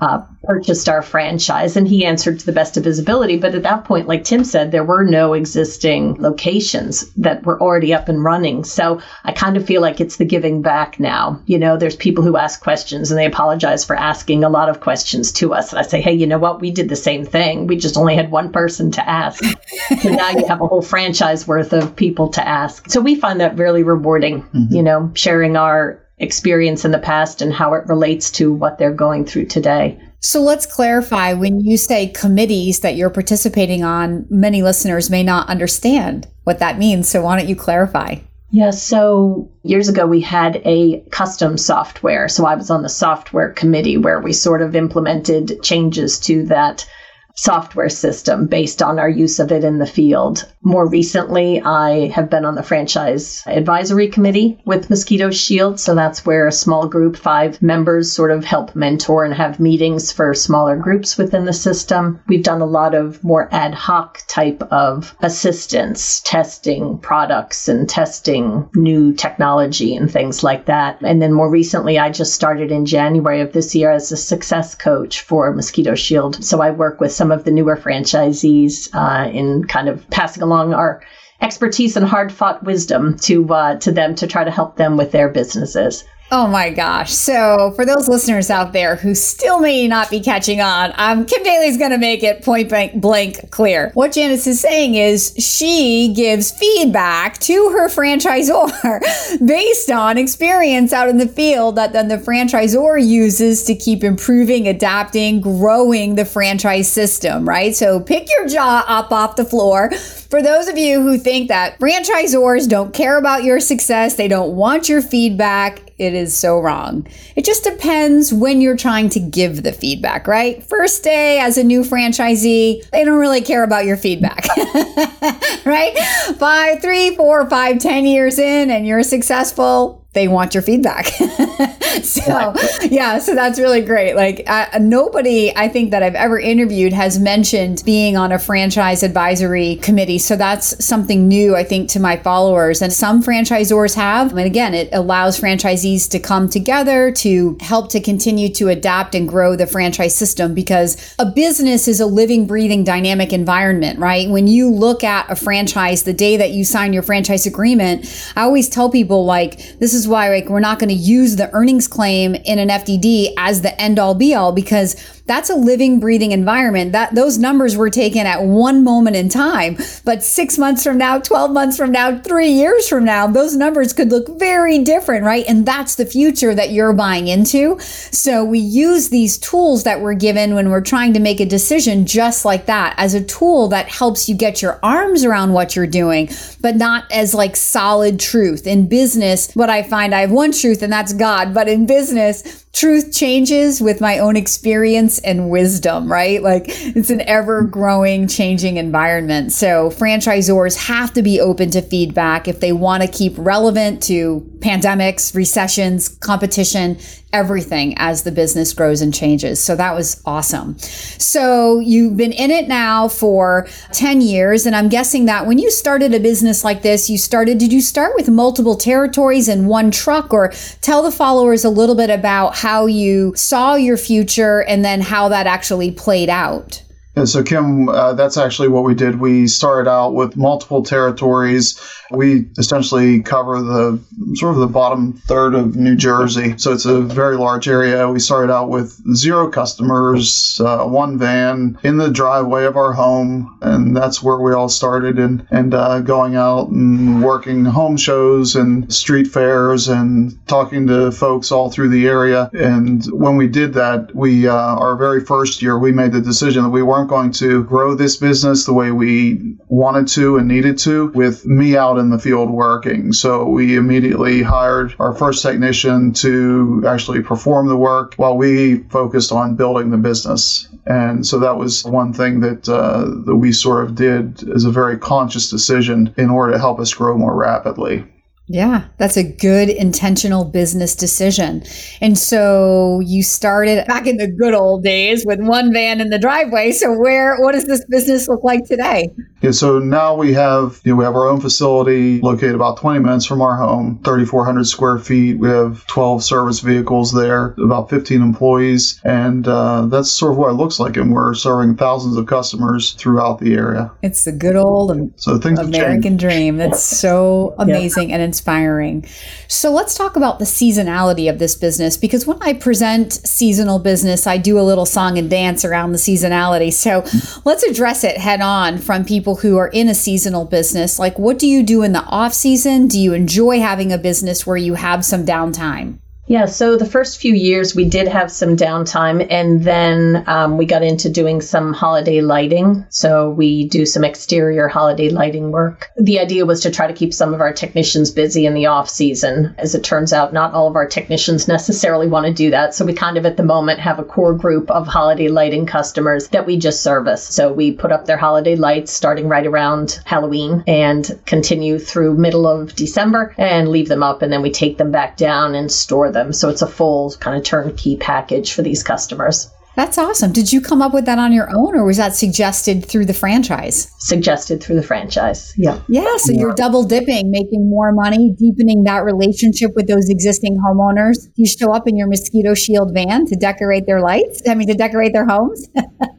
uh, 0.00 0.20
purchased 0.46 0.88
our 0.88 1.02
franchise, 1.02 1.76
and 1.76 1.86
he 1.86 2.04
answered 2.04 2.38
to 2.38 2.46
the 2.46 2.52
best 2.52 2.76
of 2.76 2.84
his 2.84 2.98
ability. 2.98 3.36
But 3.38 3.54
at 3.54 3.62
that 3.64 3.84
point, 3.84 4.08
like 4.08 4.24
Tim 4.24 4.44
said, 4.44 4.70
there 4.70 4.84
were 4.84 5.04
no 5.04 5.34
existing 5.34 6.16
locations 6.20 7.10
that 7.12 7.44
were 7.44 7.60
already 7.60 7.92
up 7.92 8.08
and 8.08 8.22
running. 8.22 8.64
So 8.64 9.00
I 9.24 9.32
kind 9.32 9.56
of 9.56 9.66
feel 9.66 9.82
like 9.82 10.00
it's 10.00 10.16
the 10.16 10.24
giving 10.24 10.62
back 10.62 11.00
now. 11.00 11.42
You 11.46 11.58
know, 11.58 11.76
there's 11.76 11.96
people 11.96 12.24
who 12.24 12.36
ask 12.36 12.60
questions 12.60 13.10
and 13.10 13.18
they 13.18 13.26
apologize 13.26 13.84
for 13.84 13.96
asking 13.96 14.44
a 14.44 14.48
lot 14.48 14.68
of 14.68 14.80
questions 14.80 15.32
to 15.32 15.54
us. 15.54 15.72
And 15.72 15.78
I 15.78 15.82
say, 15.82 16.00
hey, 16.00 16.12
you 16.12 16.26
know 16.26 16.38
what? 16.38 16.60
We 16.60 16.70
did 16.70 16.88
the 16.88 16.96
same 16.96 17.24
thing. 17.24 17.66
We 17.66 17.76
just 17.76 17.96
only 17.96 18.14
had 18.14 18.30
one 18.30 18.52
person 18.52 18.90
to 18.92 19.08
ask. 19.08 19.42
so 20.00 20.10
now 20.10 20.30
you 20.30 20.46
have 20.46 20.60
a 20.60 20.66
whole 20.66 20.82
franchise 20.82 21.46
worth 21.46 21.72
of 21.72 21.96
people 21.96 22.28
to 22.30 22.46
ask. 22.46 22.88
So 22.90 23.00
we 23.00 23.16
find 23.16 23.40
that 23.40 23.58
really 23.58 23.82
rewarding, 23.82 24.42
mm-hmm. 24.42 24.74
you 24.74 24.82
know, 24.82 25.10
sharing 25.14 25.56
our 25.56 26.02
experience 26.18 26.84
in 26.84 26.92
the 26.92 26.98
past 26.98 27.42
and 27.42 27.52
how 27.52 27.74
it 27.74 27.86
relates 27.88 28.30
to 28.30 28.52
what 28.52 28.78
they're 28.78 28.92
going 28.92 29.24
through 29.26 29.46
today. 29.46 30.00
So 30.20 30.40
let's 30.40 30.66
clarify 30.66 31.34
when 31.34 31.60
you 31.60 31.76
say 31.76 32.08
committees 32.08 32.80
that 32.80 32.96
you're 32.96 33.10
participating 33.10 33.84
on, 33.84 34.26
many 34.30 34.62
listeners 34.62 35.10
may 35.10 35.22
not 35.22 35.48
understand 35.48 36.26
what 36.44 36.58
that 36.58 36.78
means. 36.78 37.08
So 37.08 37.22
why 37.22 37.38
don't 37.38 37.48
you 37.48 37.56
clarify? 37.56 38.16
Yeah, 38.50 38.70
so 38.70 39.50
years 39.62 39.88
ago 39.88 40.06
we 40.06 40.20
had 40.20 40.62
a 40.64 41.00
custom 41.10 41.58
software. 41.58 42.28
So 42.28 42.46
I 42.46 42.54
was 42.54 42.70
on 42.70 42.82
the 42.82 42.88
software 42.88 43.52
committee 43.52 43.96
where 43.96 44.20
we 44.20 44.32
sort 44.32 44.62
of 44.62 44.76
implemented 44.76 45.62
changes 45.62 46.18
to 46.20 46.46
that 46.46 46.88
software 47.36 47.90
system 47.90 48.46
based 48.46 48.82
on 48.82 48.98
our 48.98 49.08
use 49.08 49.38
of 49.38 49.52
it 49.52 49.62
in 49.62 49.78
the 49.78 49.86
field. 49.86 50.50
More 50.62 50.86
recently, 50.88 51.60
I 51.60 52.08
have 52.08 52.30
been 52.30 52.46
on 52.46 52.54
the 52.54 52.62
franchise 52.62 53.42
advisory 53.46 54.08
committee 54.08 54.58
with 54.64 54.88
Mosquito 54.88 55.30
Shield. 55.30 55.78
So 55.78 55.94
that's 55.94 56.24
where 56.24 56.46
a 56.46 56.52
small 56.52 56.88
group, 56.88 57.16
five 57.16 57.60
members, 57.60 58.10
sort 58.10 58.30
of 58.30 58.44
help 58.44 58.74
mentor 58.74 59.24
and 59.24 59.34
have 59.34 59.60
meetings 59.60 60.10
for 60.10 60.32
smaller 60.34 60.76
groups 60.76 61.18
within 61.18 61.44
the 61.44 61.52
system. 61.52 62.20
We've 62.26 62.42
done 62.42 62.62
a 62.62 62.66
lot 62.66 62.94
of 62.94 63.22
more 63.22 63.48
ad 63.52 63.74
hoc 63.74 64.22
type 64.26 64.62
of 64.72 65.14
assistance, 65.20 66.20
testing 66.24 66.98
products 66.98 67.68
and 67.68 67.88
testing 67.88 68.68
new 68.74 69.12
technology 69.12 69.94
and 69.94 70.10
things 70.10 70.42
like 70.42 70.64
that. 70.66 71.00
And 71.02 71.20
then 71.20 71.34
more 71.34 71.50
recently, 71.50 71.98
I 71.98 72.10
just 72.10 72.34
started 72.34 72.72
in 72.72 72.86
January 72.86 73.42
of 73.42 73.52
this 73.52 73.74
year 73.74 73.90
as 73.90 74.10
a 74.10 74.16
success 74.16 74.74
coach 74.74 75.20
for 75.20 75.52
Mosquito 75.52 75.94
Shield. 75.94 76.42
So 76.42 76.62
I 76.62 76.70
work 76.70 76.98
with 77.00 77.12
some 77.12 77.25
some 77.26 77.36
of 77.36 77.44
the 77.44 77.50
newer 77.50 77.76
franchisees 77.76 78.88
uh, 78.94 79.28
in 79.30 79.64
kind 79.64 79.88
of 79.88 80.08
passing 80.10 80.44
along 80.44 80.72
our 80.72 81.02
expertise 81.40 81.96
and 81.96 82.06
hard 82.06 82.32
fought 82.32 82.62
wisdom 82.62 83.18
to 83.18 83.52
uh, 83.52 83.74
to 83.80 83.90
them 83.90 84.14
to 84.14 84.28
try 84.28 84.44
to 84.44 84.50
help 84.52 84.76
them 84.76 84.96
with 84.96 85.10
their 85.10 85.28
businesses. 85.28 86.04
Oh 86.32 86.48
my 86.48 86.70
gosh. 86.70 87.12
So, 87.12 87.70
for 87.76 87.86
those 87.86 88.08
listeners 88.08 88.50
out 88.50 88.72
there 88.72 88.96
who 88.96 89.14
still 89.14 89.60
may 89.60 89.86
not 89.86 90.10
be 90.10 90.18
catching 90.18 90.60
on, 90.60 90.92
um, 90.96 91.24
Kim 91.24 91.40
Daly's 91.44 91.78
going 91.78 91.92
to 91.92 91.98
make 91.98 92.24
it 92.24 92.42
point 92.42 92.68
blank, 92.68 93.00
blank 93.00 93.52
clear. 93.52 93.92
What 93.94 94.10
Janice 94.12 94.48
is 94.48 94.58
saying 94.58 94.96
is 94.96 95.34
she 95.38 96.12
gives 96.16 96.50
feedback 96.50 97.38
to 97.40 97.70
her 97.70 97.88
franchisor 97.88 99.00
based 99.46 99.88
on 99.88 100.18
experience 100.18 100.92
out 100.92 101.08
in 101.08 101.18
the 101.18 101.28
field 101.28 101.76
that 101.76 101.92
then 101.92 102.08
the 102.08 102.18
franchisor 102.18 103.00
uses 103.00 103.62
to 103.62 103.76
keep 103.76 104.02
improving, 104.02 104.66
adapting, 104.66 105.40
growing 105.40 106.16
the 106.16 106.24
franchise 106.24 106.90
system, 106.90 107.48
right? 107.48 107.76
So, 107.76 108.00
pick 108.00 108.28
your 108.28 108.48
jaw 108.48 108.84
up 108.88 109.12
off 109.12 109.36
the 109.36 109.44
floor. 109.44 109.90
For 110.30 110.42
those 110.42 110.68
of 110.68 110.76
you 110.76 111.02
who 111.02 111.18
think 111.18 111.48
that 111.48 111.78
franchisors 111.78 112.68
don't 112.68 112.92
care 112.92 113.16
about 113.16 113.44
your 113.44 113.60
success, 113.60 114.14
they 114.14 114.28
don't 114.28 114.56
want 114.56 114.88
your 114.88 115.00
feedback, 115.00 115.92
it 115.98 116.14
is 116.14 116.36
so 116.36 116.58
wrong. 116.58 117.06
It 117.36 117.44
just 117.44 117.64
depends 117.64 118.32
when 118.32 118.60
you're 118.60 118.76
trying 118.76 119.08
to 119.10 119.20
give 119.20 119.62
the 119.62 119.72
feedback, 119.72 120.26
right? 120.26 120.62
First 120.64 121.02
day 121.02 121.38
as 121.38 121.56
a 121.56 121.64
new 121.64 121.82
franchisee, 121.82 122.88
they 122.90 123.04
don't 123.04 123.18
really 123.18 123.40
care 123.40 123.62
about 123.62 123.84
your 123.84 123.96
feedback, 123.96 124.44
right? 125.64 125.96
Five, 126.38 126.82
three, 126.82 127.14
four, 127.16 127.48
five, 127.48 127.78
ten 127.78 128.04
years 128.04 128.38
in, 128.38 128.70
and 128.70 128.86
you're 128.86 129.02
successful, 129.02 130.05
they 130.16 130.26
want 130.26 130.54
your 130.54 130.62
feedback. 130.62 131.06
so, 132.02 132.54
yeah, 132.82 133.18
so 133.18 133.34
that's 133.34 133.58
really 133.60 133.82
great. 133.82 134.14
Like, 134.14 134.46
nobody 134.80 135.54
I 135.54 135.68
think 135.68 135.90
that 135.92 136.02
I've 136.02 136.14
ever 136.14 136.40
interviewed 136.40 136.92
has 136.94 137.20
mentioned 137.20 137.82
being 137.84 138.16
on 138.16 138.32
a 138.32 138.38
franchise 138.38 139.02
advisory 139.02 139.76
committee. 139.76 140.18
So, 140.18 140.34
that's 140.34 140.84
something 140.84 141.28
new, 141.28 141.54
I 141.54 141.62
think, 141.62 141.90
to 141.90 142.00
my 142.00 142.16
followers. 142.16 142.82
And 142.82 142.92
some 142.92 143.22
franchisors 143.22 143.94
have. 143.94 144.32
And 144.32 144.40
again, 144.40 144.74
it 144.74 144.88
allows 144.92 145.38
franchisees 145.38 146.08
to 146.10 146.18
come 146.18 146.48
together 146.48 147.12
to 147.12 147.56
help 147.60 147.90
to 147.90 148.00
continue 148.00 148.48
to 148.54 148.68
adapt 148.68 149.14
and 149.14 149.28
grow 149.28 149.54
the 149.54 149.66
franchise 149.66 150.16
system 150.16 150.54
because 150.54 151.14
a 151.18 151.26
business 151.26 151.86
is 151.86 152.00
a 152.00 152.06
living, 152.06 152.46
breathing, 152.46 152.84
dynamic 152.84 153.34
environment, 153.34 153.98
right? 153.98 154.30
When 154.30 154.46
you 154.46 154.70
look 154.70 155.04
at 155.04 155.30
a 155.30 155.36
franchise, 155.36 156.04
the 156.04 156.14
day 156.14 156.38
that 156.38 156.52
you 156.52 156.64
sign 156.64 156.94
your 156.94 157.02
franchise 157.02 157.44
agreement, 157.44 158.32
I 158.34 158.42
always 158.42 158.70
tell 158.70 158.90
people, 158.90 159.26
like, 159.26 159.78
this 159.78 159.92
is 159.92 160.05
why 160.06 160.28
like 160.28 160.48
we're 160.48 160.60
not 160.60 160.78
going 160.78 160.88
to 160.88 160.94
use 160.94 161.36
the 161.36 161.52
earnings 161.52 161.88
claim 161.88 162.34
in 162.34 162.58
an 162.58 162.68
FDD 162.68 163.34
as 163.36 163.62
the 163.62 163.80
end 163.80 163.98
all 163.98 164.14
be 164.14 164.34
all 164.34 164.52
because 164.52 164.96
that's 165.26 165.50
a 165.50 165.54
living, 165.54 165.98
breathing 165.98 166.32
environment. 166.32 166.92
That 166.92 167.14
those 167.14 167.36
numbers 167.36 167.76
were 167.76 167.90
taken 167.90 168.26
at 168.26 168.42
one 168.42 168.84
moment 168.84 169.16
in 169.16 169.28
time. 169.28 169.76
But 170.04 170.22
six 170.22 170.56
months 170.56 170.84
from 170.84 170.98
now, 170.98 171.18
12 171.18 171.50
months 171.50 171.76
from 171.76 171.92
now, 171.92 172.18
three 172.18 172.50
years 172.50 172.88
from 172.88 173.04
now, 173.04 173.26
those 173.26 173.56
numbers 173.56 173.92
could 173.92 174.10
look 174.10 174.38
very 174.38 174.78
different, 174.78 175.24
right? 175.24 175.44
And 175.48 175.66
that's 175.66 175.96
the 175.96 176.06
future 176.06 176.54
that 176.54 176.70
you're 176.70 176.92
buying 176.92 177.26
into. 177.28 177.78
So 177.80 178.44
we 178.44 178.60
use 178.60 179.08
these 179.08 179.36
tools 179.38 179.82
that 179.84 180.00
we're 180.00 180.14
given 180.14 180.54
when 180.54 180.70
we're 180.70 180.80
trying 180.80 181.12
to 181.14 181.20
make 181.20 181.40
a 181.40 181.46
decision 181.46 182.06
just 182.06 182.44
like 182.44 182.66
that 182.66 182.94
as 182.96 183.14
a 183.14 183.24
tool 183.24 183.68
that 183.68 183.88
helps 183.88 184.28
you 184.28 184.34
get 184.34 184.62
your 184.62 184.78
arms 184.82 185.24
around 185.24 185.52
what 185.52 185.74
you're 185.74 185.86
doing, 185.86 186.28
but 186.60 186.76
not 186.76 187.10
as 187.10 187.34
like 187.34 187.56
solid 187.56 188.20
truth. 188.20 188.66
In 188.66 188.88
business, 188.88 189.52
what 189.54 189.70
I 189.70 189.82
find 189.96 190.14
I 190.14 190.20
have 190.20 190.30
one 190.30 190.52
truth 190.52 190.82
and 190.82 190.92
that's 190.92 191.14
God, 191.14 191.54
but 191.54 191.68
in 191.70 191.86
business, 191.86 192.65
truth 192.76 193.10
changes 193.10 193.80
with 193.80 194.02
my 194.02 194.18
own 194.18 194.36
experience 194.36 195.18
and 195.20 195.48
wisdom, 195.48 196.12
right? 196.12 196.42
Like 196.42 196.64
it's 196.68 197.08
an 197.08 197.22
ever 197.22 197.62
growing, 197.62 198.28
changing 198.28 198.76
environment. 198.76 199.52
So 199.52 199.88
franchisors 199.88 200.76
have 200.86 201.14
to 201.14 201.22
be 201.22 201.40
open 201.40 201.70
to 201.70 201.80
feedback 201.80 202.48
if 202.48 202.60
they 202.60 202.72
want 202.72 203.02
to 203.02 203.08
keep 203.08 203.32
relevant 203.38 204.02
to 204.04 204.40
pandemics, 204.58 205.34
recessions, 205.34 206.10
competition, 206.18 206.98
everything 207.32 207.94
as 207.98 208.22
the 208.22 208.32
business 208.32 208.72
grows 208.72 209.00
and 209.00 209.12
changes. 209.12 209.60
So 209.60 209.76
that 209.76 209.94
was 209.94 210.22
awesome. 210.24 210.78
So 210.78 211.80
you've 211.80 212.16
been 212.16 212.32
in 212.32 212.50
it 212.50 212.66
now 212.66 213.08
for 213.08 213.68
10 213.92 214.20
years. 214.20 214.64
And 214.64 214.74
I'm 214.74 214.88
guessing 214.88 215.26
that 215.26 215.46
when 215.46 215.58
you 215.58 215.70
started 215.70 216.14
a 216.14 216.20
business 216.20 216.64
like 216.64 216.82
this, 216.82 217.10
you 217.10 217.18
started, 217.18 217.58
did 217.58 217.72
you 217.72 217.80
start 217.80 218.14
with 218.16 218.28
multiple 218.28 218.76
territories 218.76 219.48
and 219.48 219.68
one 219.68 219.90
truck? 219.90 220.32
Or 220.32 220.48
tell 220.80 221.02
the 221.02 221.12
followers 221.12 221.64
a 221.64 221.70
little 221.70 221.94
bit 221.94 222.10
about 222.10 222.56
how 222.56 222.65
you 222.86 223.32
saw 223.36 223.76
your 223.76 223.96
future 223.96 224.64
and 224.64 224.84
then 224.84 225.00
how 225.00 225.28
that 225.28 225.46
actually 225.46 225.92
played 225.92 226.28
out. 226.28 226.82
And 227.16 227.26
so, 227.26 227.42
Kim, 227.42 227.88
uh, 227.88 228.12
that's 228.12 228.36
actually 228.36 228.68
what 228.68 228.84
we 228.84 228.94
did. 228.94 229.18
We 229.18 229.46
started 229.46 229.90
out 229.90 230.12
with 230.12 230.36
multiple 230.36 230.82
territories. 230.82 231.80
We 232.10 232.44
essentially 232.58 233.22
cover 233.22 233.62
the 233.62 233.98
sort 234.34 234.54
of 234.54 234.60
the 234.60 234.66
bottom 234.66 235.14
third 235.14 235.54
of 235.54 235.76
New 235.76 235.96
Jersey. 235.96 236.58
So 236.58 236.72
it's 236.72 236.84
a 236.84 237.00
very 237.00 237.38
large 237.38 237.68
area. 237.68 238.08
We 238.10 238.20
started 238.20 238.52
out 238.52 238.68
with 238.68 239.02
zero 239.16 239.50
customers, 239.50 240.60
uh, 240.62 240.84
one 240.84 241.18
van 241.18 241.78
in 241.82 241.96
the 241.96 242.10
driveway 242.10 242.66
of 242.66 242.76
our 242.76 242.92
home. 242.92 243.58
And 243.62 243.96
that's 243.96 244.22
where 244.22 244.38
we 244.38 244.52
all 244.52 244.68
started 244.68 245.18
and, 245.18 245.46
and 245.50 245.72
uh, 245.72 246.00
going 246.00 246.36
out 246.36 246.68
and 246.68 247.24
working 247.24 247.64
home 247.64 247.96
shows 247.96 248.56
and 248.56 248.92
street 248.92 249.26
fairs 249.26 249.88
and 249.88 250.38
talking 250.46 250.86
to 250.88 251.10
folks 251.10 251.50
all 251.50 251.70
through 251.70 251.88
the 251.88 252.06
area. 252.06 252.50
And 252.52 253.04
when 253.06 253.36
we 253.38 253.48
did 253.48 253.72
that, 253.72 254.14
we, 254.14 254.46
uh, 254.46 254.54
our 254.54 254.96
very 254.96 255.24
first 255.24 255.62
year, 255.62 255.78
we 255.78 255.92
made 255.92 256.12
the 256.12 256.20
decision 256.20 256.62
that 256.62 256.68
we 256.68 256.82
weren't 256.82 257.05
going 257.08 257.32
to 257.32 257.64
grow 257.64 257.94
this 257.94 258.16
business 258.16 258.64
the 258.64 258.72
way 258.72 258.90
we 258.90 259.56
wanted 259.68 260.08
to 260.08 260.36
and 260.36 260.48
needed 260.48 260.78
to 260.78 261.08
with 261.08 261.46
me 261.46 261.76
out 261.76 261.98
in 261.98 262.10
the 262.10 262.18
field 262.18 262.50
working. 262.50 263.12
So 263.12 263.44
we 263.44 263.76
immediately 263.76 264.42
hired 264.42 264.94
our 264.98 265.14
first 265.14 265.42
technician 265.42 266.12
to 266.14 266.84
actually 266.86 267.22
perform 267.22 267.68
the 267.68 267.76
work 267.76 268.14
while 268.16 268.36
we 268.36 268.78
focused 268.90 269.32
on 269.32 269.56
building 269.56 269.90
the 269.90 269.96
business. 269.96 270.68
And 270.86 271.26
so 271.26 271.38
that 271.40 271.56
was 271.56 271.84
one 271.84 272.12
thing 272.12 272.40
that 272.40 272.68
uh, 272.68 273.06
that 273.24 273.36
we 273.36 273.52
sort 273.52 273.84
of 273.84 273.94
did 273.94 274.48
as 274.50 274.64
a 274.64 274.70
very 274.70 274.96
conscious 274.96 275.50
decision 275.50 276.14
in 276.16 276.30
order 276.30 276.52
to 276.52 276.58
help 276.58 276.78
us 276.78 276.94
grow 276.94 277.16
more 277.16 277.34
rapidly. 277.34 278.04
Yeah, 278.48 278.84
that's 278.98 279.16
a 279.16 279.24
good 279.24 279.68
intentional 279.68 280.44
business 280.44 280.94
decision. 280.94 281.64
And 282.00 282.16
so 282.16 283.00
you 283.00 283.24
started 283.24 283.84
back 283.88 284.06
in 284.06 284.18
the 284.18 284.30
good 284.30 284.54
old 284.54 284.84
days 284.84 285.24
with 285.26 285.40
one 285.40 285.72
van 285.72 286.00
in 286.00 286.10
the 286.10 286.18
driveway. 286.18 286.70
So 286.70 286.96
where 286.96 287.36
what 287.40 287.52
does 287.52 287.64
this 287.64 287.84
business 287.86 288.28
look 288.28 288.44
like 288.44 288.64
today? 288.64 289.12
Yeah, 289.42 289.50
so 289.50 289.78
now 289.78 290.14
we 290.14 290.32
have 290.32 290.80
you 290.84 290.92
know, 290.92 290.96
we 290.96 291.04
have 291.04 291.14
our 291.14 291.28
own 291.28 291.40
facility 291.40 292.20
located 292.20 292.54
about 292.54 292.78
20 292.78 293.00
minutes 293.00 293.26
from 293.26 293.42
our 293.42 293.56
home, 293.56 294.00
3,400 294.02 294.64
square 294.64 294.98
feet. 294.98 295.38
We 295.38 295.48
have 295.48 295.86
12 295.86 296.24
service 296.24 296.60
vehicles 296.60 297.12
there, 297.12 297.54
about 297.62 297.90
15 297.90 298.22
employees, 298.22 299.00
and 299.04 299.46
uh, 299.46 299.86
that's 299.86 300.10
sort 300.10 300.32
of 300.32 300.38
what 300.38 300.50
it 300.50 300.54
looks 300.54 300.80
like. 300.80 300.96
And 300.96 301.12
we're 301.12 301.34
serving 301.34 301.76
thousands 301.76 302.16
of 302.16 302.26
customers 302.26 302.92
throughout 302.92 303.38
the 303.38 303.54
area. 303.54 303.90
It's 304.02 304.24
the 304.24 304.32
good 304.32 304.56
old 304.56 305.12
so 305.16 305.38
things 305.38 305.58
American 305.58 306.16
dream. 306.16 306.56
That's 306.56 306.82
so 306.82 307.54
amazing 307.58 308.08
yeah. 308.08 308.16
and 308.16 308.24
inspiring. 308.24 309.04
So 309.48 309.70
let's 309.70 309.94
talk 309.96 310.16
about 310.16 310.38
the 310.38 310.46
seasonality 310.46 311.28
of 311.28 311.38
this 311.38 311.54
business 311.54 311.98
because 311.98 312.26
when 312.26 312.38
I 312.40 312.54
present 312.54 313.12
seasonal 313.12 313.80
business, 313.80 314.26
I 314.26 314.38
do 314.38 314.58
a 314.58 314.62
little 314.62 314.86
song 314.86 315.18
and 315.18 315.28
dance 315.28 315.64
around 315.64 315.92
the 315.92 315.98
seasonality. 315.98 316.72
So 316.72 317.04
let's 317.44 317.62
address 317.64 318.02
it 318.02 318.16
head 318.16 318.40
on 318.40 318.78
from 318.78 319.04
people 319.04 319.25
who 319.34 319.58
are 319.58 319.68
in 319.68 319.88
a 319.88 319.94
seasonal 319.94 320.44
business. 320.44 320.98
Like, 320.98 321.18
what 321.18 321.38
do 321.38 321.48
you 321.48 321.64
do 321.64 321.82
in 321.82 321.92
the 321.92 322.04
off 322.04 322.32
season? 322.32 322.86
Do 322.86 322.98
you 322.98 323.12
enjoy 323.12 323.58
having 323.58 323.92
a 323.92 323.98
business 323.98 324.46
where 324.46 324.56
you 324.56 324.74
have 324.74 325.04
some 325.04 325.26
downtime? 325.26 325.98
Yeah, 326.28 326.46
so 326.46 326.76
the 326.76 326.86
first 326.86 327.20
few 327.20 327.34
years 327.34 327.76
we 327.76 327.88
did 327.88 328.08
have 328.08 328.32
some 328.32 328.56
downtime, 328.56 329.24
and 329.30 329.62
then 329.62 330.24
um, 330.26 330.58
we 330.58 330.66
got 330.66 330.82
into 330.82 331.08
doing 331.08 331.40
some 331.40 331.72
holiday 331.72 332.20
lighting. 332.20 332.84
So 332.88 333.30
we 333.30 333.68
do 333.68 333.86
some 333.86 334.02
exterior 334.02 334.66
holiday 334.66 335.08
lighting 335.08 335.52
work. 335.52 335.92
The 335.96 336.18
idea 336.18 336.44
was 336.44 336.62
to 336.62 336.72
try 336.72 336.88
to 336.88 336.92
keep 336.92 337.14
some 337.14 337.32
of 337.32 337.40
our 337.40 337.52
technicians 337.52 338.10
busy 338.10 338.44
in 338.44 338.54
the 338.54 338.66
off 338.66 338.90
season. 338.90 339.54
As 339.56 339.76
it 339.76 339.84
turns 339.84 340.12
out, 340.12 340.32
not 340.32 340.52
all 340.52 340.66
of 340.66 340.74
our 340.74 340.88
technicians 340.88 341.46
necessarily 341.46 342.08
want 342.08 342.26
to 342.26 342.32
do 342.32 342.50
that. 342.50 342.74
So 342.74 342.84
we 342.84 342.92
kind 342.92 343.16
of 343.16 343.24
at 343.24 343.36
the 343.36 343.44
moment 343.44 343.78
have 343.78 344.00
a 344.00 344.04
core 344.04 344.34
group 344.34 344.68
of 344.68 344.88
holiday 344.88 345.28
lighting 345.28 345.64
customers 345.64 346.26
that 346.30 346.44
we 346.44 346.56
just 346.58 346.82
service. 346.82 347.22
So 347.22 347.52
we 347.52 347.70
put 347.70 347.92
up 347.92 348.06
their 348.06 348.16
holiday 348.16 348.56
lights 348.56 348.90
starting 348.90 349.28
right 349.28 349.46
around 349.46 350.00
Halloween 350.04 350.64
and 350.66 351.08
continue 351.24 351.78
through 351.78 352.16
middle 352.16 352.48
of 352.48 352.74
December 352.74 353.32
and 353.38 353.68
leave 353.68 353.86
them 353.86 354.02
up, 354.02 354.22
and 354.22 354.32
then 354.32 354.42
we 354.42 354.50
take 354.50 354.76
them 354.76 354.90
back 354.90 355.16
down 355.16 355.54
and 355.54 355.70
store 355.70 356.10
them 356.10 356.15
them. 356.16 356.32
So 356.32 356.48
it's 356.48 356.62
a 356.62 356.66
full 356.66 357.14
kind 357.20 357.36
of 357.36 357.44
turnkey 357.44 357.96
package 357.96 358.52
for 358.52 358.62
these 358.62 358.82
customers. 358.82 359.50
That's 359.76 359.98
awesome. 359.98 360.32
Did 360.32 360.50
you 360.54 360.62
come 360.62 360.80
up 360.80 360.94
with 360.94 361.04
that 361.04 361.18
on 361.18 361.32
your 361.32 361.50
own 361.54 361.76
or 361.76 361.84
was 361.84 361.98
that 361.98 362.14
suggested 362.14 362.86
through 362.86 363.04
the 363.04 363.12
franchise? 363.12 363.92
Suggested 363.98 364.62
through 364.62 364.76
the 364.76 364.82
franchise. 364.82 365.52
Yeah. 365.58 365.78
Yeah. 365.86 366.16
So 366.16 366.32
yeah. 366.32 366.40
you're 366.40 366.54
double 366.54 366.82
dipping, 366.82 367.30
making 367.30 367.68
more 367.68 367.92
money, 367.92 368.34
deepening 368.38 368.84
that 368.84 369.04
relationship 369.04 369.72
with 369.76 369.86
those 369.86 370.08
existing 370.08 370.56
homeowners. 370.56 371.28
You 371.34 371.46
show 371.46 371.72
up 371.72 371.86
in 371.86 371.94
your 371.94 372.08
mosquito 372.08 372.54
shield 372.54 372.94
van 372.94 373.26
to 373.26 373.36
decorate 373.36 373.84
their 373.86 374.00
lights, 374.00 374.40
I 374.48 374.54
mean, 374.54 374.66
to 374.68 374.74
decorate 374.74 375.12
their 375.12 375.26
homes. 375.26 375.68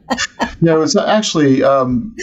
no, 0.60 0.82
it's 0.82 0.94
actually, 0.94 1.64
um, 1.64 2.14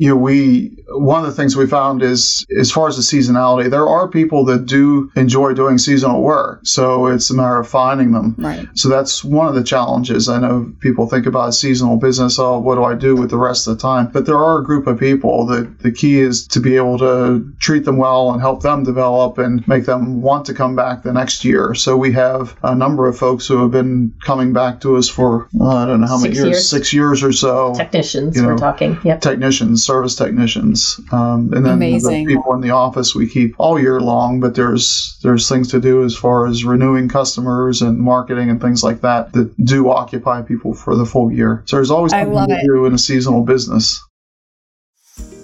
you 0.00 0.08
know, 0.08 0.16
we 0.16 0.82
one 0.88 1.20
of 1.22 1.26
the 1.26 1.36
things 1.36 1.54
we 1.54 1.66
found 1.66 2.02
is 2.02 2.46
as 2.58 2.72
far 2.72 2.88
as 2.88 2.96
the 2.96 3.02
seasonality, 3.02 3.68
there 3.68 3.86
are 3.86 4.08
people 4.08 4.46
that 4.46 4.64
do 4.64 5.10
enjoy 5.14 5.52
doing 5.52 5.76
seasonal 5.76 6.22
work. 6.22 6.60
So 6.64 7.08
it's 7.08 7.28
a 7.28 7.34
matter 7.34 7.58
of 7.58 7.68
finding 7.68 8.12
them. 8.12 8.34
Right. 8.38 8.66
So 8.74 8.88
that's 8.88 9.22
one 9.22 9.46
of 9.46 9.54
the 9.54 9.62
challenges. 9.62 10.26
I 10.30 10.40
know 10.40 10.72
people 10.80 11.06
think 11.06 11.26
about 11.26 11.50
a 11.50 11.52
seasonal 11.52 11.98
business. 11.98 12.38
Oh, 12.38 12.58
what 12.60 12.76
do 12.76 12.84
I 12.84 12.94
do 12.94 13.14
with 13.14 13.28
the 13.28 13.36
rest 13.36 13.68
of 13.68 13.76
the 13.76 13.82
time? 13.82 14.08
But 14.10 14.24
there 14.24 14.38
are 14.38 14.60
a 14.60 14.64
group 14.64 14.86
of 14.86 14.98
people 14.98 15.44
that 15.46 15.80
the 15.80 15.92
key 15.92 16.18
is 16.18 16.46
to 16.48 16.60
be 16.60 16.76
able 16.76 16.98
to 17.00 17.52
treat 17.60 17.84
them 17.84 17.98
well 17.98 18.32
and 18.32 18.40
help 18.40 18.62
them 18.62 18.84
develop 18.84 19.36
and 19.36 19.68
make 19.68 19.84
them 19.84 20.22
want 20.22 20.46
to 20.46 20.54
come 20.54 20.74
back 20.74 21.02
the 21.02 21.12
next 21.12 21.44
year. 21.44 21.74
So 21.74 21.98
we 21.98 22.12
have 22.12 22.56
a 22.62 22.74
number 22.74 23.06
of 23.06 23.18
folks 23.18 23.46
who 23.46 23.58
have 23.58 23.70
been 23.70 24.14
coming 24.24 24.54
back 24.54 24.80
to 24.80 24.96
us 24.96 25.10
for 25.10 25.46
uh, 25.60 25.66
I 25.66 25.84
don't 25.84 26.00
know 26.00 26.06
how 26.06 26.18
many 26.18 26.34
years, 26.34 26.46
years, 26.46 26.70
six 26.70 26.94
years 26.94 27.22
or 27.22 27.32
so. 27.32 27.74
Technicians, 27.74 28.34
you 28.34 28.42
know, 28.42 28.48
we're 28.48 28.56
talking. 28.56 28.98
Yep. 29.04 29.20
Technicians 29.20 29.89
service 29.90 30.14
technicians, 30.14 31.00
um, 31.10 31.52
and 31.52 31.66
then 31.66 31.74
Amazing. 31.74 32.26
the 32.26 32.36
people 32.36 32.54
in 32.54 32.60
the 32.60 32.70
office 32.70 33.12
we 33.14 33.28
keep 33.28 33.54
all 33.58 33.78
year 33.78 34.00
long. 34.00 34.38
But 34.38 34.54
there's 34.54 35.18
there's 35.22 35.48
things 35.48 35.68
to 35.72 35.80
do 35.80 36.04
as 36.04 36.14
far 36.16 36.46
as 36.46 36.64
renewing 36.64 37.08
customers 37.08 37.82
and 37.82 37.98
marketing 37.98 38.50
and 38.50 38.60
things 38.60 38.84
like 38.84 39.00
that 39.00 39.32
that 39.32 39.52
do 39.64 39.90
occupy 39.90 40.42
people 40.42 40.74
for 40.74 40.94
the 40.94 41.04
full 41.04 41.32
year. 41.32 41.62
So 41.66 41.76
there's 41.76 41.90
always 41.90 42.12
something 42.12 42.48
to 42.48 42.54
it. 42.54 42.64
do 42.64 42.86
in 42.86 42.94
a 42.94 42.98
seasonal 42.98 43.42
business. 43.42 44.00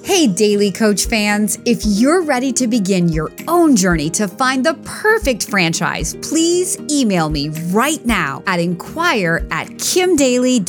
Hey, 0.05 0.29
Daly 0.29 0.71
Coach 0.71 1.07
fans, 1.07 1.59
if 1.65 1.81
you're 1.85 2.23
ready 2.23 2.53
to 2.53 2.69
begin 2.69 3.09
your 3.09 3.33
own 3.49 3.75
journey 3.75 4.09
to 4.11 4.29
find 4.29 4.65
the 4.65 4.75
perfect 4.85 5.51
franchise, 5.51 6.15
please 6.23 6.79
email 6.89 7.29
me 7.29 7.49
right 7.73 8.07
now 8.07 8.41
at 8.47 8.61
inquire 8.61 9.45
at 9.51 9.67
kimdaly.tv. 9.67 10.65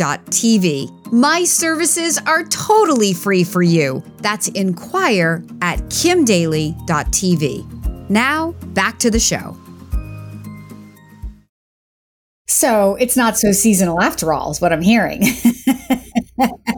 My 1.12 1.46
services 1.46 2.20
are 2.26 2.44
totally 2.44 3.14
free 3.14 3.44
for 3.44 3.62
you. 3.62 4.04
That's 4.18 4.50
inquire 4.50 5.44
at 5.62 5.80
kimdaly.tv. 5.84 8.10
Now, 8.10 8.52
back 8.74 9.00
to 9.00 9.10
the 9.10 9.20
show. 9.20 9.56
So 12.48 12.96
it's 12.96 13.16
not 13.16 13.38
so 13.38 13.52
seasonal 13.52 14.02
after 14.02 14.34
all, 14.34 14.52
is 14.52 14.60
what 14.60 14.74
I'm 14.74 14.82
hearing. 14.82 15.24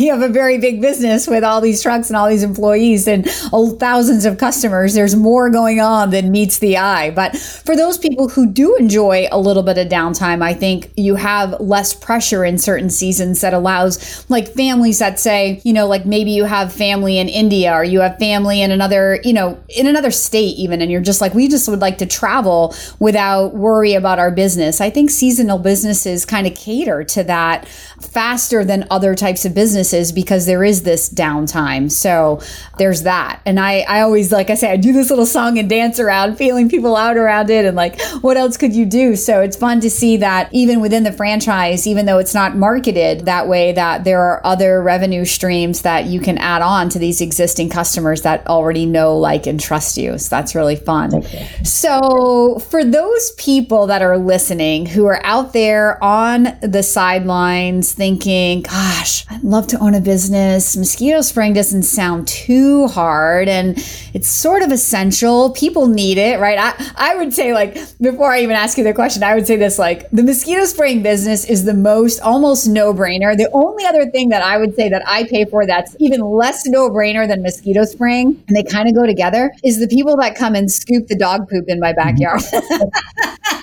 you 0.00 0.10
have 0.12 0.22
a 0.22 0.32
very 0.32 0.58
big 0.58 0.80
business 0.80 1.26
with 1.26 1.44
all 1.44 1.60
these 1.60 1.82
trucks 1.82 2.08
and 2.08 2.16
all 2.16 2.28
these 2.28 2.42
employees 2.42 3.06
and 3.06 3.26
oh, 3.52 3.76
thousands 3.76 4.24
of 4.24 4.38
customers. 4.38 4.94
There's 4.94 5.14
more 5.14 5.50
going 5.50 5.78
on 5.80 6.10
than 6.10 6.30
meets 6.30 6.58
the 6.58 6.78
eye. 6.78 7.10
But 7.10 7.36
for 7.36 7.76
those 7.76 7.98
people 7.98 8.28
who 8.28 8.46
do 8.46 8.76
enjoy 8.76 9.28
a 9.30 9.38
little 9.38 9.62
bit 9.62 9.76
of 9.76 9.88
downtime, 9.88 10.42
I 10.42 10.54
think 10.54 10.90
you 10.96 11.16
have 11.16 11.60
less 11.60 11.92
pressure 11.92 12.44
in 12.44 12.56
certain 12.56 12.88
seasons 12.88 13.42
that 13.42 13.52
allows 13.52 14.28
like 14.30 14.48
families 14.48 14.98
that 15.00 15.20
say, 15.20 15.60
you 15.64 15.72
know, 15.72 15.86
like 15.86 16.06
maybe 16.06 16.30
you 16.30 16.44
have 16.44 16.72
family 16.72 17.18
in 17.18 17.28
India 17.28 17.74
or 17.74 17.84
you 17.84 18.00
have 18.00 18.18
family 18.18 18.62
in 18.62 18.70
another, 18.70 19.20
you 19.22 19.34
know, 19.34 19.62
in 19.68 19.86
another 19.86 20.10
state 20.10 20.56
even, 20.56 20.80
and 20.80 20.90
you're 20.90 21.00
just 21.02 21.20
like, 21.20 21.34
we 21.34 21.46
just 21.46 21.68
would 21.68 21.80
like 21.80 21.98
to 21.98 22.06
travel 22.06 22.74
without 22.98 23.54
worry 23.54 23.94
about 23.94 24.18
our 24.18 24.30
business. 24.30 24.80
I 24.80 24.88
think 24.88 25.10
seasonal 25.10 25.58
businesses 25.58 26.24
kind 26.24 26.46
of 26.46 26.54
cater 26.54 27.04
to 27.04 27.24
that 27.24 27.68
faster 27.68 28.64
than 28.64 28.86
other 28.90 29.14
types 29.14 29.44
of 29.44 29.54
businesses 29.54 29.89
because 30.12 30.46
there 30.46 30.64
is 30.64 30.82
this 30.82 31.08
downtime. 31.08 31.90
So 31.90 32.40
there's 32.78 33.02
that. 33.02 33.40
And 33.44 33.58
I, 33.58 33.80
I 33.80 34.00
always, 34.00 34.32
like 34.32 34.50
I 34.50 34.54
say, 34.54 34.70
I 34.70 34.76
do 34.76 34.92
this 34.92 35.10
little 35.10 35.26
song 35.26 35.58
and 35.58 35.68
dance 35.68 35.98
around, 36.00 36.36
feeling 36.36 36.68
people 36.68 36.96
out 36.96 37.16
around 37.16 37.50
it 37.50 37.64
and 37.64 37.76
like, 37.76 38.00
what 38.22 38.36
else 38.36 38.56
could 38.56 38.74
you 38.74 38.86
do? 38.86 39.16
So 39.16 39.40
it's 39.40 39.56
fun 39.56 39.80
to 39.80 39.90
see 39.90 40.16
that 40.18 40.48
even 40.52 40.80
within 40.80 41.04
the 41.04 41.12
franchise, 41.12 41.86
even 41.86 42.06
though 42.06 42.18
it's 42.18 42.34
not 42.34 42.56
marketed 42.56 43.26
that 43.26 43.48
way, 43.48 43.72
that 43.72 44.04
there 44.04 44.20
are 44.20 44.40
other 44.44 44.82
revenue 44.82 45.24
streams 45.24 45.82
that 45.82 46.06
you 46.06 46.20
can 46.20 46.38
add 46.38 46.62
on 46.62 46.88
to 46.90 46.98
these 46.98 47.20
existing 47.20 47.70
customers 47.70 48.22
that 48.22 48.46
already 48.46 48.86
know, 48.86 49.16
like, 49.16 49.46
and 49.46 49.60
trust 49.60 49.96
you. 49.96 50.18
So 50.18 50.28
that's 50.28 50.54
really 50.54 50.76
fun. 50.76 51.14
Okay. 51.14 51.48
So 51.64 52.58
for 52.70 52.84
those 52.84 53.32
people 53.32 53.86
that 53.86 54.02
are 54.02 54.18
listening 54.18 54.86
who 54.86 55.06
are 55.06 55.20
out 55.24 55.52
there 55.52 56.02
on 56.02 56.58
the 56.60 56.82
sidelines 56.82 57.92
thinking, 57.92 58.62
gosh, 58.62 59.24
I'd 59.30 59.42
love 59.42 59.66
to 59.68 59.78
own 59.80 59.94
a 59.94 60.00
business. 60.00 60.76
Mosquito 60.76 61.20
spraying 61.20 61.54
doesn't 61.54 61.82
sound 61.82 62.28
too 62.28 62.86
hard 62.88 63.48
and 63.48 63.78
it's 64.14 64.28
sort 64.28 64.62
of 64.62 64.70
essential. 64.70 65.50
People 65.50 65.86
need 65.86 66.18
it, 66.18 66.38
right? 66.38 66.58
I, 66.58 67.12
I 67.12 67.16
would 67.16 67.32
say, 67.32 67.52
like, 67.54 67.74
before 67.98 68.32
I 68.32 68.42
even 68.42 68.56
ask 68.56 68.76
you 68.78 68.84
the 68.84 68.94
question, 68.94 69.22
I 69.22 69.34
would 69.34 69.46
say 69.46 69.56
this 69.56 69.78
like, 69.78 70.08
the 70.10 70.22
mosquito 70.22 70.64
spraying 70.64 71.02
business 71.02 71.44
is 71.44 71.64
the 71.64 71.74
most 71.74 72.20
almost 72.20 72.68
no 72.68 72.92
brainer. 72.92 73.36
The 73.36 73.50
only 73.52 73.84
other 73.84 74.10
thing 74.10 74.28
that 74.28 74.42
I 74.42 74.58
would 74.58 74.74
say 74.76 74.88
that 74.88 75.02
I 75.06 75.24
pay 75.24 75.44
for 75.44 75.66
that's 75.66 75.96
even 75.98 76.20
less 76.20 76.66
no 76.66 76.90
brainer 76.90 77.26
than 77.26 77.42
mosquito 77.42 77.84
spraying, 77.84 78.42
and 78.48 78.56
they 78.56 78.62
kind 78.62 78.88
of 78.88 78.94
go 78.94 79.06
together, 79.06 79.52
is 79.64 79.80
the 79.80 79.88
people 79.88 80.16
that 80.18 80.36
come 80.36 80.54
and 80.54 80.70
scoop 80.70 81.08
the 81.08 81.16
dog 81.16 81.48
poop 81.48 81.68
in 81.68 81.80
my 81.80 81.92
mm-hmm. 81.92 82.16
backyard. 82.16 82.42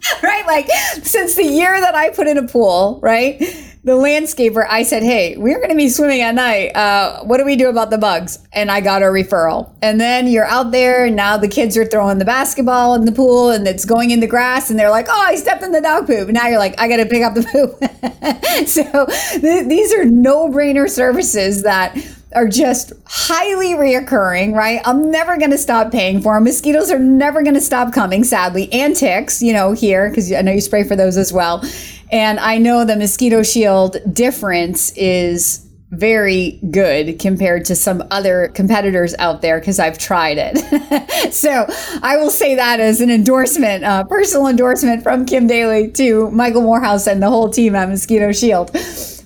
right? 0.24 0.46
Like, 0.46 0.70
since 1.04 1.36
the 1.36 1.46
year 1.46 1.80
that 1.80 1.96
I 1.96 2.10
put 2.10 2.28
in 2.28 2.38
a 2.38 2.48
pool, 2.48 3.00
right? 3.02 3.42
the 3.88 3.94
landscaper, 3.94 4.68
I 4.70 4.84
said, 4.84 5.02
Hey, 5.02 5.38
we're 5.38 5.58
going 5.58 5.70
to 5.70 5.76
be 5.76 5.88
swimming 5.88 6.20
at 6.20 6.36
night. 6.36 6.76
Uh, 6.76 7.24
what 7.24 7.38
do 7.38 7.46
we 7.46 7.56
do 7.56 7.70
about 7.70 7.90
the 7.90 7.98
bugs? 7.98 8.38
And 8.52 8.70
I 8.70 8.82
got 8.82 9.02
a 9.02 9.06
referral. 9.06 9.72
And 9.82 10.00
then 10.00 10.28
you're 10.28 10.46
out 10.46 10.72
there, 10.72 11.06
and 11.06 11.16
now 11.16 11.38
the 11.38 11.48
kids 11.48 11.78
are 11.78 11.86
throwing 11.86 12.18
the 12.18 12.26
basketball 12.26 12.96
in 12.96 13.06
the 13.06 13.14
pool 13.14 13.50
and 13.50 13.66
it's 13.66 13.86
going 13.86 14.12
in 14.12 14.20
the 14.20 14.28
grass, 14.28 14.70
and 14.70 14.78
they're 14.78 14.90
like, 14.90 15.08
Oh, 15.10 15.26
I 15.26 15.36
stepped 15.36 15.64
in 15.64 15.72
the 15.72 15.80
dog 15.80 16.06
poop. 16.06 16.28
Now 16.28 16.48
you're 16.48 16.60
like, 16.60 16.78
I 16.78 16.90
got 16.90 16.98
to 16.98 17.06
pick 17.06 17.24
up 17.24 17.34
the 17.34 17.44
poop. 17.44 18.68
so 18.68 19.06
th- 19.40 19.68
these 19.68 19.94
are 19.94 20.04
no 20.04 20.50
brainer 20.50 20.90
services 20.90 21.64
that 21.64 21.96
are 22.36 22.48
just 22.48 22.94
highly 23.06 23.70
reoccurring, 23.70 24.54
right? 24.54 24.82
I'm 24.86 25.10
never 25.12 25.38
going 25.38 25.52
to 25.52 25.58
stop 25.58 25.92
paying 25.92 26.22
for 26.22 26.36
them. 26.36 26.44
Mosquitoes 26.44 26.92
are 26.92 27.00
never 27.00 27.42
going 27.42 27.56
to 27.56 27.62
stop 27.62 27.94
coming, 27.94 28.24
sadly, 28.24 28.72
and 28.74 28.96
ticks, 28.96 29.42
you 29.42 29.54
know, 29.54 29.72
here, 29.72 30.10
because 30.10 30.32
I 30.32 30.42
know 30.42 30.52
you 30.52 30.62
spray 30.62 30.84
for 30.84 30.96
those 30.96 31.18
as 31.18 31.32
well. 31.32 31.64
And 32.12 32.40
I 32.40 32.58
know 32.58 32.86
the 32.86 32.96
mosquito 32.96 33.44
shield 33.44 33.98
difference 34.14 34.92
is 34.96 35.64
very 35.92 36.60
good 36.70 37.18
compared 37.18 37.64
to 37.64 37.76
some 37.76 38.04
other 38.12 38.50
competitors 38.54 39.16
out 39.20 39.42
there 39.42 39.60
because 39.60 39.80
I've 39.80 39.98
tried 39.98 40.38
it. 40.38 41.34
so 41.34 41.66
I 42.04 42.18
will 42.18 42.30
say 42.30 42.56
that 42.56 42.82
as 42.82 43.00
an 43.00 43.10
endorsement, 43.10 43.86
uh, 43.86 44.04
personal 44.04 44.48
endorsement 44.48 45.02
from 45.02 45.26
Kim 45.26 45.48
Daly 45.48 45.90
to 45.92 46.30
Michael 46.32 46.62
Morehouse 46.62 47.08
and 47.08 47.24
the 47.24 47.30
whole 47.30 47.50
team 47.50 47.76
at 47.76 47.88
Mosquito 47.88 48.34
Shield. 48.34 48.76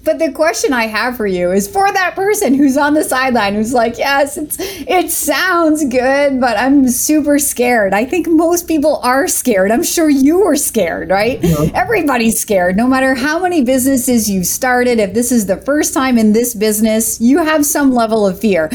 But 0.04 0.18
the 0.18 0.32
question 0.32 0.74
I 0.74 0.88
have 0.88 1.16
for 1.16 1.28
you 1.28 1.52
is 1.52 1.68
for 1.68 1.92
that 1.92 2.16
person 2.16 2.56
who's 2.56 2.76
on 2.76 2.96
the 2.96 3.04
sideline 3.04 3.54
who's 3.54 3.74
like, 3.74 3.98
yes, 3.98 4.36
it's 4.36 4.58
it 4.60 5.12
sounds 5.12 5.86
good, 5.86 6.42
but 6.42 6.58
I'm 6.58 6.88
super 6.88 7.38
scared. 7.38 7.94
I 7.94 8.06
think 8.06 8.28
most 8.28 8.68
people 8.68 8.98
are 9.04 9.28
scared. 9.28 9.72
I'm 9.72 9.84
sure 9.84 10.10
you 10.10 10.40
were 10.40 10.56
scared, 10.56 11.10
right? 11.10 11.40
Yeah. 11.44 11.70
Everybody's 11.76 12.40
scared. 12.40 12.78
No 12.78 12.88
matter 12.88 13.14
how 13.14 13.40
many 13.40 13.64
businesses 13.64 14.30
you've 14.30 14.48
started, 14.48 15.00
if 15.00 15.14
this 15.14 15.32
is 15.32 15.46
the 15.46 15.58
first 15.58 15.94
time 15.94 16.18
in 16.18 16.34
this 16.34 16.56
business, 16.56 17.22
you 17.22 17.38
have 17.44 17.66
some 17.66 17.94
level 17.94 18.26
of 18.26 18.40
fear 18.40 18.72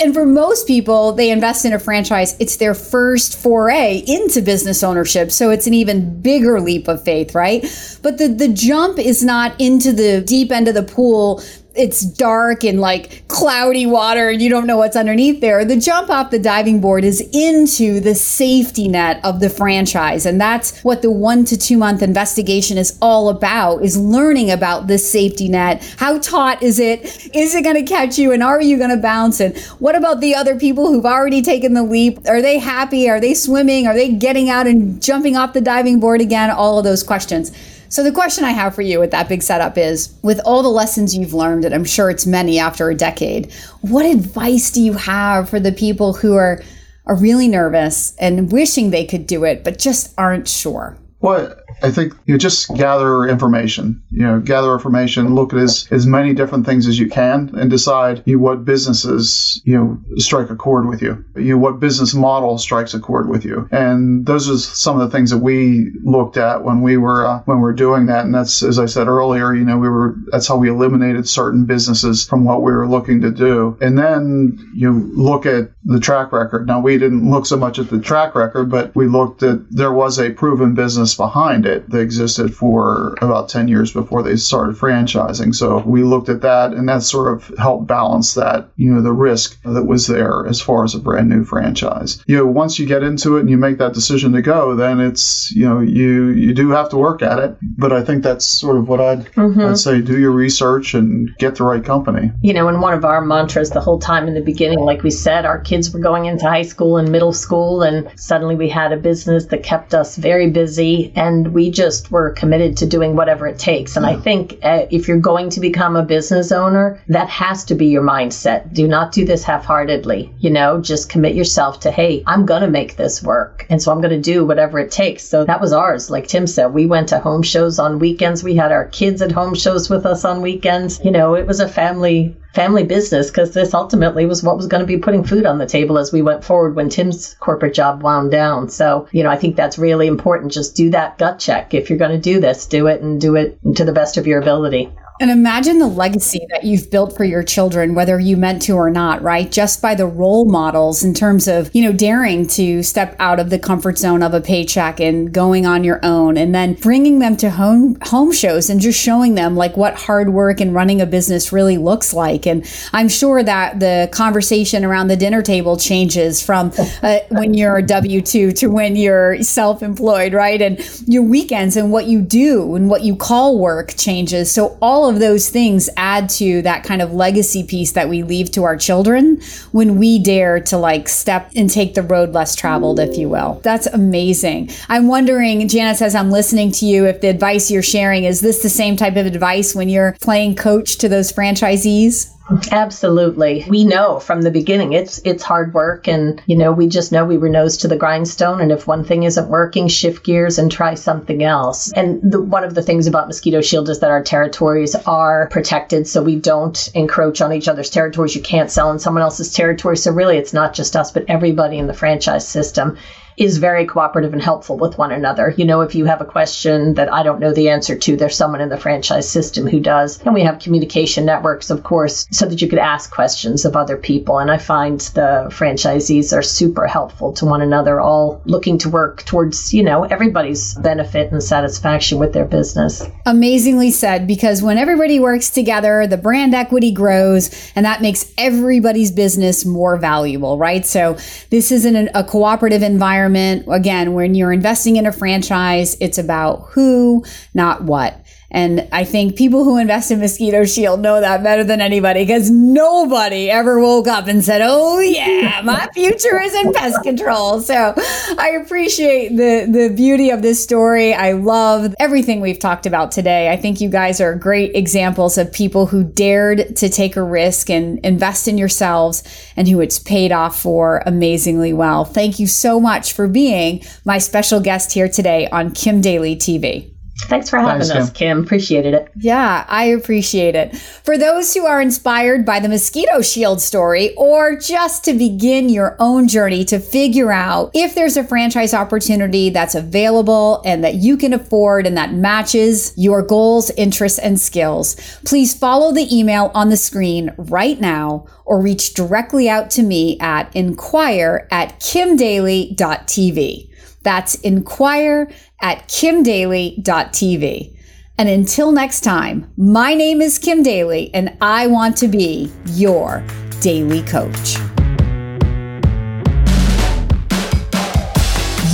and 0.00 0.14
for 0.14 0.24
most 0.24 0.66
people, 0.66 1.12
they 1.12 1.30
invest 1.30 1.64
in 1.64 1.72
a 1.72 1.78
franchise. 1.78 2.36
It's 2.38 2.56
their 2.56 2.74
first 2.74 3.38
foray 3.38 4.02
into 4.06 4.40
business 4.42 4.82
ownership. 4.82 5.30
So 5.30 5.50
it's 5.50 5.66
an 5.66 5.74
even 5.74 6.20
bigger 6.20 6.60
leap 6.60 6.88
of 6.88 7.02
faith, 7.04 7.34
right? 7.34 7.62
But 8.02 8.18
the, 8.18 8.28
the 8.28 8.48
jump 8.48 8.98
is 8.98 9.24
not 9.24 9.60
into 9.60 9.92
the 9.92 10.20
deep 10.20 10.52
end 10.52 10.68
of 10.68 10.74
the 10.74 10.82
pool 10.82 11.42
it's 11.78 12.00
dark 12.00 12.64
and 12.64 12.80
like 12.80 13.26
cloudy 13.28 13.86
water 13.86 14.30
and 14.30 14.42
you 14.42 14.50
don't 14.50 14.66
know 14.66 14.76
what's 14.76 14.96
underneath 14.96 15.40
there. 15.40 15.64
The 15.64 15.76
jump 15.76 16.10
off 16.10 16.30
the 16.30 16.38
diving 16.38 16.80
board 16.80 17.04
is 17.04 17.20
into 17.32 18.00
the 18.00 18.14
safety 18.14 18.88
net 18.88 19.20
of 19.24 19.40
the 19.40 19.48
franchise. 19.48 20.26
And 20.26 20.40
that's 20.40 20.80
what 20.80 21.02
the 21.02 21.10
one 21.10 21.44
to 21.46 21.56
two 21.56 21.78
month 21.78 22.02
investigation 22.02 22.76
is 22.78 22.98
all 23.00 23.28
about 23.28 23.84
is 23.84 23.96
learning 23.96 24.50
about 24.50 24.88
this 24.88 25.08
safety 25.08 25.48
net. 25.48 25.82
How 25.98 26.18
taut 26.18 26.62
is 26.62 26.80
it? 26.80 27.34
Is 27.34 27.54
it 27.54 27.62
going 27.62 27.76
to 27.76 27.82
catch 27.82 28.18
you? 28.18 28.32
And 28.32 28.42
are 28.42 28.60
you 28.60 28.76
going 28.76 28.90
to 28.90 28.96
bounce? 28.96 29.40
And 29.40 29.56
what 29.78 29.94
about 29.94 30.20
the 30.20 30.34
other 30.34 30.58
people 30.58 30.88
who've 30.88 31.06
already 31.06 31.42
taken 31.42 31.74
the 31.74 31.84
leap? 31.84 32.18
Are 32.28 32.42
they 32.42 32.58
happy? 32.58 33.08
Are 33.08 33.20
they 33.20 33.34
swimming? 33.34 33.86
Are 33.86 33.94
they 33.94 34.12
getting 34.12 34.50
out 34.50 34.66
and 34.66 35.00
jumping 35.00 35.36
off 35.36 35.52
the 35.52 35.60
diving 35.60 36.00
board 36.00 36.20
again? 36.20 36.50
All 36.50 36.78
of 36.78 36.84
those 36.84 37.04
questions. 37.04 37.52
So, 37.90 38.02
the 38.02 38.12
question 38.12 38.44
I 38.44 38.50
have 38.50 38.74
for 38.74 38.82
you 38.82 39.00
with 39.00 39.10
that 39.12 39.28
big 39.28 39.42
setup 39.42 39.78
is 39.78 40.14
with 40.22 40.40
all 40.44 40.62
the 40.62 40.68
lessons 40.68 41.16
you've 41.16 41.32
learned, 41.32 41.64
and 41.64 41.74
I'm 41.74 41.84
sure 41.84 42.10
it's 42.10 42.26
many 42.26 42.58
after 42.58 42.90
a 42.90 42.94
decade, 42.94 43.52
what 43.80 44.04
advice 44.04 44.70
do 44.70 44.82
you 44.82 44.92
have 44.92 45.48
for 45.48 45.58
the 45.58 45.72
people 45.72 46.12
who 46.12 46.34
are, 46.34 46.62
are 47.06 47.16
really 47.16 47.48
nervous 47.48 48.14
and 48.18 48.52
wishing 48.52 48.90
they 48.90 49.06
could 49.06 49.26
do 49.26 49.44
it, 49.44 49.64
but 49.64 49.78
just 49.78 50.12
aren't 50.18 50.48
sure? 50.48 50.98
Well, 51.20 51.54
I 51.82 51.90
think 51.90 52.14
you 52.26 52.34
know, 52.34 52.38
just 52.38 52.74
gather 52.74 53.26
information. 53.26 54.02
You 54.10 54.22
know, 54.22 54.40
gather 54.40 54.72
information, 54.72 55.34
look 55.34 55.52
at 55.52 55.58
as, 55.58 55.86
as 55.90 56.06
many 56.06 56.34
different 56.34 56.66
things 56.66 56.86
as 56.86 56.98
you 56.98 57.08
can, 57.08 57.50
and 57.56 57.70
decide 57.70 58.22
you 58.26 58.36
know, 58.36 58.42
what 58.42 58.64
businesses 58.64 59.60
you 59.64 59.76
know 59.76 59.98
strike 60.16 60.50
a 60.50 60.56
chord 60.56 60.88
with 60.88 61.02
you. 61.02 61.24
You 61.36 61.52
know, 61.54 61.58
what 61.58 61.80
business 61.80 62.14
model 62.14 62.58
strikes 62.58 62.94
a 62.94 63.00
chord 63.00 63.28
with 63.28 63.44
you. 63.44 63.68
And 63.70 64.26
those 64.26 64.50
are 64.50 64.58
some 64.58 65.00
of 65.00 65.08
the 65.08 65.16
things 65.16 65.30
that 65.30 65.38
we 65.38 65.90
looked 66.02 66.36
at 66.36 66.64
when 66.64 66.82
we 66.82 66.96
were 66.96 67.26
uh, 67.26 67.40
when 67.44 67.58
we 67.58 67.62
were 67.62 67.72
doing 67.72 68.06
that. 68.06 68.24
And 68.24 68.34
that's 68.34 68.62
as 68.62 68.78
I 68.78 68.86
said 68.86 69.06
earlier. 69.06 69.54
You 69.54 69.64
know, 69.64 69.78
we 69.78 69.88
were 69.88 70.16
that's 70.28 70.48
how 70.48 70.56
we 70.56 70.68
eliminated 70.68 71.28
certain 71.28 71.64
businesses 71.64 72.26
from 72.26 72.44
what 72.44 72.62
we 72.62 72.72
were 72.72 72.88
looking 72.88 73.20
to 73.20 73.30
do. 73.30 73.78
And 73.80 73.96
then 73.96 74.58
you 74.74 75.10
look 75.14 75.46
at 75.46 75.70
the 75.84 76.00
track 76.00 76.32
record. 76.32 76.66
Now 76.66 76.80
we 76.80 76.98
didn't 76.98 77.30
look 77.30 77.46
so 77.46 77.56
much 77.56 77.78
at 77.78 77.88
the 77.88 78.00
track 78.00 78.34
record, 78.34 78.70
but 78.70 78.94
we 78.96 79.06
looked 79.06 79.42
at 79.42 79.58
there 79.70 79.92
was 79.92 80.18
a 80.18 80.30
proven 80.30 80.74
business 80.74 81.14
behind 81.14 81.66
it 81.66 81.67
that 81.68 81.92
existed 81.98 82.54
for 82.54 83.16
about 83.20 83.48
10 83.48 83.68
years 83.68 83.92
before 83.92 84.22
they 84.22 84.36
started 84.36 84.76
franchising. 84.76 85.54
So 85.54 85.78
we 85.78 86.02
looked 86.02 86.28
at 86.28 86.42
that 86.42 86.72
and 86.72 86.88
that 86.88 87.02
sort 87.02 87.32
of 87.32 87.56
helped 87.58 87.86
balance 87.86 88.34
that, 88.34 88.68
you 88.76 88.92
know, 88.92 89.02
the 89.02 89.12
risk 89.12 89.60
that 89.62 89.84
was 89.84 90.06
there 90.06 90.46
as 90.46 90.60
far 90.60 90.84
as 90.84 90.94
a 90.94 90.98
brand 90.98 91.28
new 91.28 91.44
franchise. 91.44 92.22
You 92.26 92.36
know, 92.36 92.46
once 92.46 92.78
you 92.78 92.86
get 92.86 93.02
into 93.02 93.36
it 93.36 93.40
and 93.40 93.50
you 93.50 93.56
make 93.56 93.78
that 93.78 93.94
decision 93.94 94.32
to 94.32 94.42
go, 94.42 94.74
then 94.74 95.00
it's, 95.00 95.50
you 95.52 95.68
know, 95.68 95.80
you 95.80 96.28
you 96.28 96.54
do 96.54 96.70
have 96.70 96.88
to 96.90 96.96
work 96.96 97.22
at 97.22 97.38
it. 97.38 97.56
But 97.62 97.92
I 97.92 98.04
think 98.04 98.22
that's 98.22 98.44
sort 98.44 98.76
of 98.76 98.88
what 98.88 99.00
I'd, 99.00 99.24
mm-hmm. 99.32 99.60
I'd 99.60 99.78
say 99.78 100.00
do 100.00 100.18
your 100.18 100.30
research 100.30 100.94
and 100.94 101.34
get 101.38 101.56
the 101.56 101.64
right 101.64 101.84
company. 101.84 102.32
You 102.42 102.54
know, 102.54 102.68
and 102.68 102.80
one 102.80 102.94
of 102.94 103.04
our 103.04 103.20
mantras 103.20 103.70
the 103.70 103.80
whole 103.80 103.98
time 103.98 104.28
in 104.28 104.34
the 104.34 104.40
beginning, 104.40 104.80
like 104.80 105.02
we 105.02 105.10
said, 105.10 105.44
our 105.44 105.58
kids 105.58 105.92
were 105.92 106.00
going 106.00 106.26
into 106.26 106.44
high 106.44 106.62
school 106.62 106.96
and 106.96 107.10
middle 107.10 107.32
school 107.32 107.82
and 107.82 108.08
suddenly 108.18 108.54
we 108.54 108.68
had 108.68 108.92
a 108.92 108.96
business 108.96 109.46
that 109.46 109.62
kept 109.62 109.94
us 109.94 110.16
very 110.16 110.50
busy 110.50 111.12
and 111.14 111.47
we 111.52 111.70
just 111.70 112.10
were 112.10 112.30
committed 112.30 112.76
to 112.78 112.86
doing 112.86 113.16
whatever 113.16 113.46
it 113.46 113.58
takes. 113.58 113.96
And 113.96 114.06
I 114.06 114.16
think 114.16 114.58
uh, 114.62 114.86
if 114.90 115.08
you're 115.08 115.18
going 115.18 115.50
to 115.50 115.60
become 115.60 115.96
a 115.96 116.02
business 116.02 116.52
owner, 116.52 117.00
that 117.08 117.28
has 117.28 117.64
to 117.64 117.74
be 117.74 117.86
your 117.86 118.02
mindset. 118.02 118.72
Do 118.72 118.86
not 118.86 119.12
do 119.12 119.24
this 119.24 119.44
half 119.44 119.64
heartedly. 119.64 120.32
You 120.38 120.50
know, 120.50 120.80
just 120.80 121.08
commit 121.08 121.34
yourself 121.34 121.80
to, 121.80 121.90
hey, 121.90 122.22
I'm 122.26 122.46
going 122.46 122.62
to 122.62 122.68
make 122.68 122.96
this 122.96 123.22
work. 123.22 123.66
And 123.70 123.80
so 123.82 123.92
I'm 123.92 124.00
going 124.00 124.14
to 124.14 124.20
do 124.20 124.44
whatever 124.44 124.78
it 124.78 124.90
takes. 124.90 125.24
So 125.24 125.44
that 125.44 125.60
was 125.60 125.72
ours. 125.72 126.10
Like 126.10 126.26
Tim 126.26 126.46
said, 126.46 126.66
we 126.72 126.86
went 126.86 127.08
to 127.10 127.18
home 127.18 127.42
shows 127.42 127.78
on 127.78 127.98
weekends. 127.98 128.42
We 128.42 128.56
had 128.56 128.72
our 128.72 128.86
kids 128.86 129.22
at 129.22 129.32
home 129.32 129.54
shows 129.54 129.90
with 129.90 130.06
us 130.06 130.24
on 130.24 130.42
weekends. 130.42 131.00
You 131.04 131.10
know, 131.10 131.34
it 131.34 131.46
was 131.46 131.60
a 131.60 131.68
family 131.68 132.36
family 132.58 132.82
business 132.82 133.30
because 133.30 133.54
this 133.54 133.72
ultimately 133.72 134.26
was 134.26 134.42
what 134.42 134.56
was 134.56 134.66
going 134.66 134.80
to 134.80 134.86
be 134.86 134.98
putting 134.98 135.22
food 135.22 135.46
on 135.46 135.58
the 135.58 135.66
table 135.66 135.96
as 135.96 136.12
we 136.12 136.22
went 136.22 136.42
forward 136.42 136.74
when 136.74 136.88
Tim's 136.88 137.34
corporate 137.34 137.72
job 137.72 138.02
wound 138.02 138.32
down. 138.32 138.68
So, 138.68 139.06
you 139.12 139.22
know, 139.22 139.30
I 139.30 139.36
think 139.36 139.54
that's 139.54 139.78
really 139.78 140.08
important. 140.08 140.50
Just 140.50 140.74
do 140.74 140.90
that 140.90 141.18
gut 141.18 141.38
check. 141.38 141.72
If 141.72 141.88
you're 141.88 142.00
going 142.00 142.10
to 142.10 142.18
do 142.18 142.40
this, 142.40 142.66
do 142.66 142.88
it 142.88 143.00
and 143.00 143.20
do 143.20 143.36
it 143.36 143.60
to 143.76 143.84
the 143.84 143.92
best 143.92 144.16
of 144.16 144.26
your 144.26 144.40
ability. 144.40 144.90
And 145.20 145.30
imagine 145.30 145.80
the 145.80 145.86
legacy 145.86 146.46
that 146.50 146.62
you've 146.62 146.90
built 146.90 147.16
for 147.16 147.24
your 147.24 147.42
children, 147.42 147.94
whether 147.94 148.20
you 148.20 148.36
meant 148.36 148.62
to 148.62 148.72
or 148.74 148.88
not, 148.88 149.20
right? 149.20 149.50
Just 149.50 149.82
by 149.82 149.94
the 149.96 150.06
role 150.06 150.44
models 150.44 151.02
in 151.02 151.12
terms 151.12 151.48
of, 151.48 151.70
you 151.74 151.82
know, 151.82 151.92
daring 151.92 152.46
to 152.48 152.82
step 152.84 153.16
out 153.18 153.40
of 153.40 153.50
the 153.50 153.58
comfort 153.58 153.98
zone 153.98 154.22
of 154.22 154.32
a 154.32 154.40
paycheck 154.40 155.00
and 155.00 155.32
going 155.32 155.66
on 155.66 155.82
your 155.82 155.98
own 156.04 156.36
and 156.36 156.54
then 156.54 156.74
bringing 156.74 157.18
them 157.18 157.36
to 157.38 157.50
home, 157.50 157.98
home 158.02 158.32
shows 158.32 158.70
and 158.70 158.80
just 158.80 159.00
showing 159.00 159.34
them 159.34 159.56
like 159.56 159.76
what 159.76 159.96
hard 159.96 160.32
work 160.32 160.60
and 160.60 160.72
running 160.72 161.00
a 161.00 161.06
business 161.06 161.52
really 161.52 161.78
looks 161.78 162.14
like. 162.14 162.46
And 162.46 162.64
I'm 162.92 163.08
sure 163.08 163.42
that 163.42 163.80
the 163.80 164.08
conversation 164.12 164.84
around 164.84 165.08
the 165.08 165.16
dinner 165.16 165.42
table 165.42 165.76
changes 165.76 166.40
from 166.40 166.72
uh, 167.02 167.18
when 167.30 167.54
you're 167.54 167.78
a 167.78 167.82
W 167.82 168.20
2 168.20 168.52
to 168.52 168.68
when 168.68 168.94
you're 168.94 169.42
self 169.42 169.82
employed, 169.82 170.32
right? 170.32 170.62
And 170.62 170.78
your 171.08 171.24
weekends 171.24 171.76
and 171.76 171.90
what 171.90 172.06
you 172.06 172.20
do 172.20 172.76
and 172.76 172.88
what 172.88 173.02
you 173.02 173.16
call 173.16 173.58
work 173.58 173.94
changes. 173.96 174.52
So 174.52 174.78
all 174.80 175.07
of 175.08 175.18
those 175.18 175.48
things 175.48 175.88
add 175.96 176.28
to 176.30 176.62
that 176.62 176.84
kind 176.84 177.02
of 177.02 177.12
legacy 177.12 177.62
piece 177.62 177.92
that 177.92 178.08
we 178.08 178.22
leave 178.22 178.50
to 178.52 178.64
our 178.64 178.76
children 178.76 179.40
when 179.72 179.98
we 179.98 180.18
dare 180.18 180.60
to 180.60 180.76
like 180.76 181.08
step 181.08 181.50
and 181.56 181.70
take 181.70 181.94
the 181.94 182.02
road 182.02 182.32
less 182.32 182.54
traveled, 182.54 183.00
if 183.00 183.16
you 183.16 183.28
will. 183.28 183.60
That's 183.62 183.86
amazing. 183.86 184.70
I'm 184.88 185.08
wondering, 185.08 185.66
Janice, 185.68 186.02
as 186.02 186.14
I'm 186.14 186.30
listening 186.30 186.72
to 186.72 186.86
you, 186.86 187.06
if 187.06 187.20
the 187.20 187.28
advice 187.28 187.70
you're 187.70 187.82
sharing 187.82 188.24
is 188.24 188.40
this 188.40 188.62
the 188.62 188.68
same 188.68 188.96
type 188.96 189.16
of 189.16 189.26
advice 189.26 189.74
when 189.74 189.88
you're 189.88 190.16
playing 190.20 190.56
coach 190.56 190.98
to 190.98 191.08
those 191.08 191.32
franchisees? 191.32 192.32
Absolutely. 192.72 193.66
We 193.68 193.84
know 193.84 194.20
from 194.20 194.40
the 194.40 194.50
beginning 194.50 194.94
it's 194.94 195.20
it's 195.22 195.42
hard 195.42 195.74
work 195.74 196.08
and 196.08 196.40
you 196.46 196.56
know 196.56 196.72
we 196.72 196.88
just 196.88 197.12
know 197.12 197.26
we 197.26 197.36
were 197.36 197.50
nose 197.50 197.76
to 197.78 197.88
the 197.88 197.96
grindstone 197.96 198.62
and 198.62 198.72
if 198.72 198.86
one 198.86 199.04
thing 199.04 199.24
isn't 199.24 199.48
working 199.50 199.86
shift 199.86 200.24
gears 200.24 200.58
and 200.58 200.72
try 200.72 200.94
something 200.94 201.42
else. 201.42 201.92
And 201.92 202.20
the, 202.22 202.40
one 202.40 202.64
of 202.64 202.74
the 202.74 202.80
things 202.80 203.06
about 203.06 203.26
Mosquito 203.26 203.60
Shield 203.60 203.90
is 203.90 203.98
that 204.00 204.10
our 204.10 204.22
territories 204.22 204.94
are 205.06 205.48
protected 205.48 206.06
so 206.08 206.22
we 206.22 206.36
don't 206.36 206.88
encroach 206.94 207.42
on 207.42 207.52
each 207.52 207.68
other's 207.68 207.90
territories. 207.90 208.34
You 208.34 208.42
can't 208.42 208.70
sell 208.70 208.90
in 208.92 208.98
someone 208.98 209.22
else's 209.22 209.52
territory. 209.52 209.98
So 209.98 210.10
really 210.10 210.38
it's 210.38 210.54
not 210.54 210.72
just 210.72 210.96
us 210.96 211.12
but 211.12 211.26
everybody 211.28 211.76
in 211.76 211.86
the 211.86 211.92
franchise 211.94 212.48
system 212.48 212.96
is 213.38 213.58
very 213.58 213.86
cooperative 213.86 214.32
and 214.32 214.42
helpful 214.42 214.76
with 214.76 214.98
one 214.98 215.12
another. 215.12 215.54
You 215.56 215.64
know, 215.64 215.82
if 215.82 215.94
you 215.94 216.06
have 216.06 216.20
a 216.20 216.24
question 216.24 216.94
that 216.94 217.12
I 217.12 217.22
don't 217.22 217.38
know 217.38 217.52
the 217.52 217.68
answer 217.68 217.96
to, 217.96 218.16
there's 218.16 218.36
someone 218.36 218.60
in 218.60 218.68
the 218.68 218.76
franchise 218.76 219.30
system 219.30 219.66
who 219.66 219.78
does. 219.78 220.20
And 220.22 220.34
we 220.34 220.42
have 220.42 220.58
communication 220.58 221.24
networks, 221.24 221.70
of 221.70 221.84
course, 221.84 222.26
so 222.32 222.46
that 222.46 222.60
you 222.60 222.68
could 222.68 222.80
ask 222.80 223.12
questions 223.12 223.64
of 223.64 223.76
other 223.76 223.96
people. 223.96 224.38
And 224.38 224.50
I 224.50 224.58
find 224.58 225.00
the 225.00 225.46
franchisees 225.50 226.36
are 226.36 226.42
super 226.42 226.88
helpful 226.88 227.32
to 227.34 227.44
one 227.44 227.62
another, 227.62 228.00
all 228.00 228.42
looking 228.44 228.76
to 228.78 228.90
work 228.90 229.22
towards, 229.24 229.72
you 229.72 229.84
know, 229.84 230.02
everybody's 230.02 230.74
benefit 230.74 231.30
and 231.30 231.42
satisfaction 231.42 232.18
with 232.18 232.32
their 232.32 232.44
business. 232.44 233.04
Amazingly 233.24 233.92
said, 233.92 234.26
because 234.26 234.62
when 234.62 234.78
everybody 234.78 235.20
works 235.20 235.48
together, 235.50 236.08
the 236.08 236.16
brand 236.16 236.54
equity 236.54 236.90
grows 236.90 237.50
and 237.76 237.86
that 237.86 238.02
makes 238.02 238.32
everybody's 238.36 239.12
business 239.12 239.64
more 239.64 239.96
valuable, 239.96 240.58
right? 240.58 240.84
So 240.84 241.16
this 241.50 241.70
isn't 241.70 242.08
a 242.14 242.24
cooperative 242.24 242.82
environment 242.82 243.27
environment. 243.28 243.66
Again, 243.74 244.14
when 244.14 244.34
you're 244.34 244.52
investing 244.52 244.96
in 244.96 245.06
a 245.06 245.12
franchise, 245.12 245.96
it's 246.00 246.18
about 246.18 246.68
who, 246.70 247.24
not 247.54 247.84
what. 247.84 248.20
And 248.50 248.88
I 248.92 249.04
think 249.04 249.36
people 249.36 249.64
who 249.64 249.76
invest 249.76 250.10
in 250.10 250.20
Mosquito 250.20 250.64
Shield 250.64 251.00
know 251.00 251.20
that 251.20 251.42
better 251.42 251.64
than 251.64 251.82
anybody 251.82 252.22
because 252.24 252.50
nobody 252.50 253.50
ever 253.50 253.78
woke 253.78 254.08
up 254.08 254.26
and 254.26 254.42
said, 254.42 254.62
Oh, 254.64 255.00
yeah, 255.00 255.60
my 255.62 255.86
future 255.92 256.40
is 256.40 256.54
in 256.54 256.72
pest 256.72 257.02
control. 257.02 257.60
So 257.60 257.94
I 258.38 258.58
appreciate 258.62 259.36
the, 259.36 259.68
the 259.70 259.94
beauty 259.94 260.30
of 260.30 260.40
this 260.40 260.62
story. 260.62 261.12
I 261.12 261.32
love 261.32 261.94
everything 261.98 262.40
we've 262.40 262.58
talked 262.58 262.86
about 262.86 263.12
today. 263.12 263.50
I 263.50 263.56
think 263.56 263.82
you 263.82 263.90
guys 263.90 264.18
are 264.18 264.34
great 264.34 264.74
examples 264.74 265.36
of 265.36 265.52
people 265.52 265.84
who 265.84 266.02
dared 266.02 266.74
to 266.76 266.88
take 266.88 267.16
a 267.16 267.22
risk 267.22 267.68
and 267.68 267.98
invest 267.98 268.48
in 268.48 268.56
yourselves 268.56 269.22
and 269.56 269.68
who 269.68 269.80
it's 269.80 269.98
paid 269.98 270.32
off 270.32 270.58
for 270.58 271.02
amazingly 271.04 271.74
well. 271.74 272.06
Thank 272.06 272.38
you 272.38 272.46
so 272.46 272.80
much 272.80 273.12
for 273.12 273.28
being 273.28 273.82
my 274.06 274.16
special 274.16 274.60
guest 274.60 274.92
here 274.92 275.08
today 275.08 275.48
on 275.48 275.72
Kim 275.72 276.00
Daly 276.00 276.34
TV. 276.34 276.97
Thanks 277.22 277.50
for 277.50 277.58
having 277.58 277.80
Thanks, 277.80 277.90
us, 277.90 278.10
Kim. 278.10 278.38
Kim. 278.38 278.44
Appreciated 278.44 278.94
it. 278.94 279.10
Yeah, 279.16 279.64
I 279.68 279.84
appreciate 279.86 280.54
it. 280.54 280.76
For 280.76 281.18
those 281.18 281.52
who 281.52 281.66
are 281.66 281.80
inspired 281.80 282.46
by 282.46 282.60
the 282.60 282.68
Mosquito 282.68 283.20
Shield 283.20 283.60
story, 283.60 284.14
or 284.14 284.56
just 284.56 285.04
to 285.04 285.12
begin 285.12 285.68
your 285.68 285.96
own 285.98 286.28
journey 286.28 286.64
to 286.66 286.78
figure 286.78 287.32
out 287.32 287.70
if 287.74 287.94
there's 287.94 288.16
a 288.16 288.24
franchise 288.24 288.72
opportunity 288.72 289.50
that's 289.50 289.74
available 289.74 290.62
and 290.64 290.84
that 290.84 290.94
you 290.94 291.16
can 291.16 291.32
afford 291.32 291.86
and 291.86 291.96
that 291.96 292.12
matches 292.12 292.94
your 292.96 293.20
goals, 293.20 293.70
interests, 293.70 294.18
and 294.18 294.40
skills, 294.40 294.94
please 295.24 295.54
follow 295.54 295.92
the 295.92 296.16
email 296.16 296.50
on 296.54 296.70
the 296.70 296.76
screen 296.76 297.34
right 297.36 297.80
now 297.80 298.26
or 298.44 298.60
reach 298.60 298.94
directly 298.94 299.48
out 299.48 299.70
to 299.70 299.82
me 299.82 300.18
at 300.20 300.54
inquire 300.54 301.46
at 301.50 301.78
kimdaly.tv. 301.80 303.68
That's 304.02 304.36
inquire 304.36 305.30
at 305.60 305.88
kimdaly.tv. 305.88 307.76
And 308.18 308.28
until 308.28 308.72
next 308.72 309.02
time, 309.02 309.52
my 309.56 309.94
name 309.94 310.20
is 310.20 310.38
Kim 310.38 310.62
Daly, 310.62 311.12
and 311.14 311.36
I 311.40 311.68
want 311.68 311.96
to 311.98 312.08
be 312.08 312.52
your 312.66 313.22
daily 313.60 314.02
coach. 314.02 314.56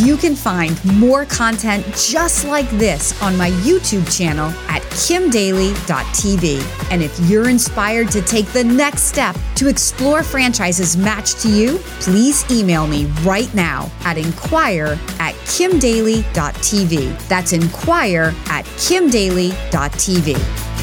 You 0.05 0.19
can 0.19 0.37
find 0.37 0.85
more 0.99 1.25
content 1.25 1.87
just 1.97 2.45
like 2.45 2.69
this 2.73 3.19
on 3.23 3.39
my 3.39 3.49
YouTube 3.63 4.05
channel 4.15 4.51
at 4.69 4.83
kimdaly.tv. 4.83 6.91
And 6.91 7.03
if 7.03 7.19
you're 7.21 7.49
inspired 7.49 8.11
to 8.11 8.21
take 8.21 8.45
the 8.49 8.65
next 8.65 9.05
step 9.05 9.35
to 9.55 9.67
explore 9.67 10.23
franchises 10.23 10.95
matched 10.95 11.41
to 11.41 11.51
you, 11.51 11.79
please 12.01 12.45
email 12.51 12.87
me 12.87 13.07
right 13.23 13.53
now 13.55 13.91
at 14.05 14.19
inquire 14.19 14.99
at 15.21 15.35
kimdaly.tv. 15.47 17.29
That's 17.29 17.55
inquire 17.55 18.35
at 18.49 18.67
kimdaly.tv. 18.67 20.74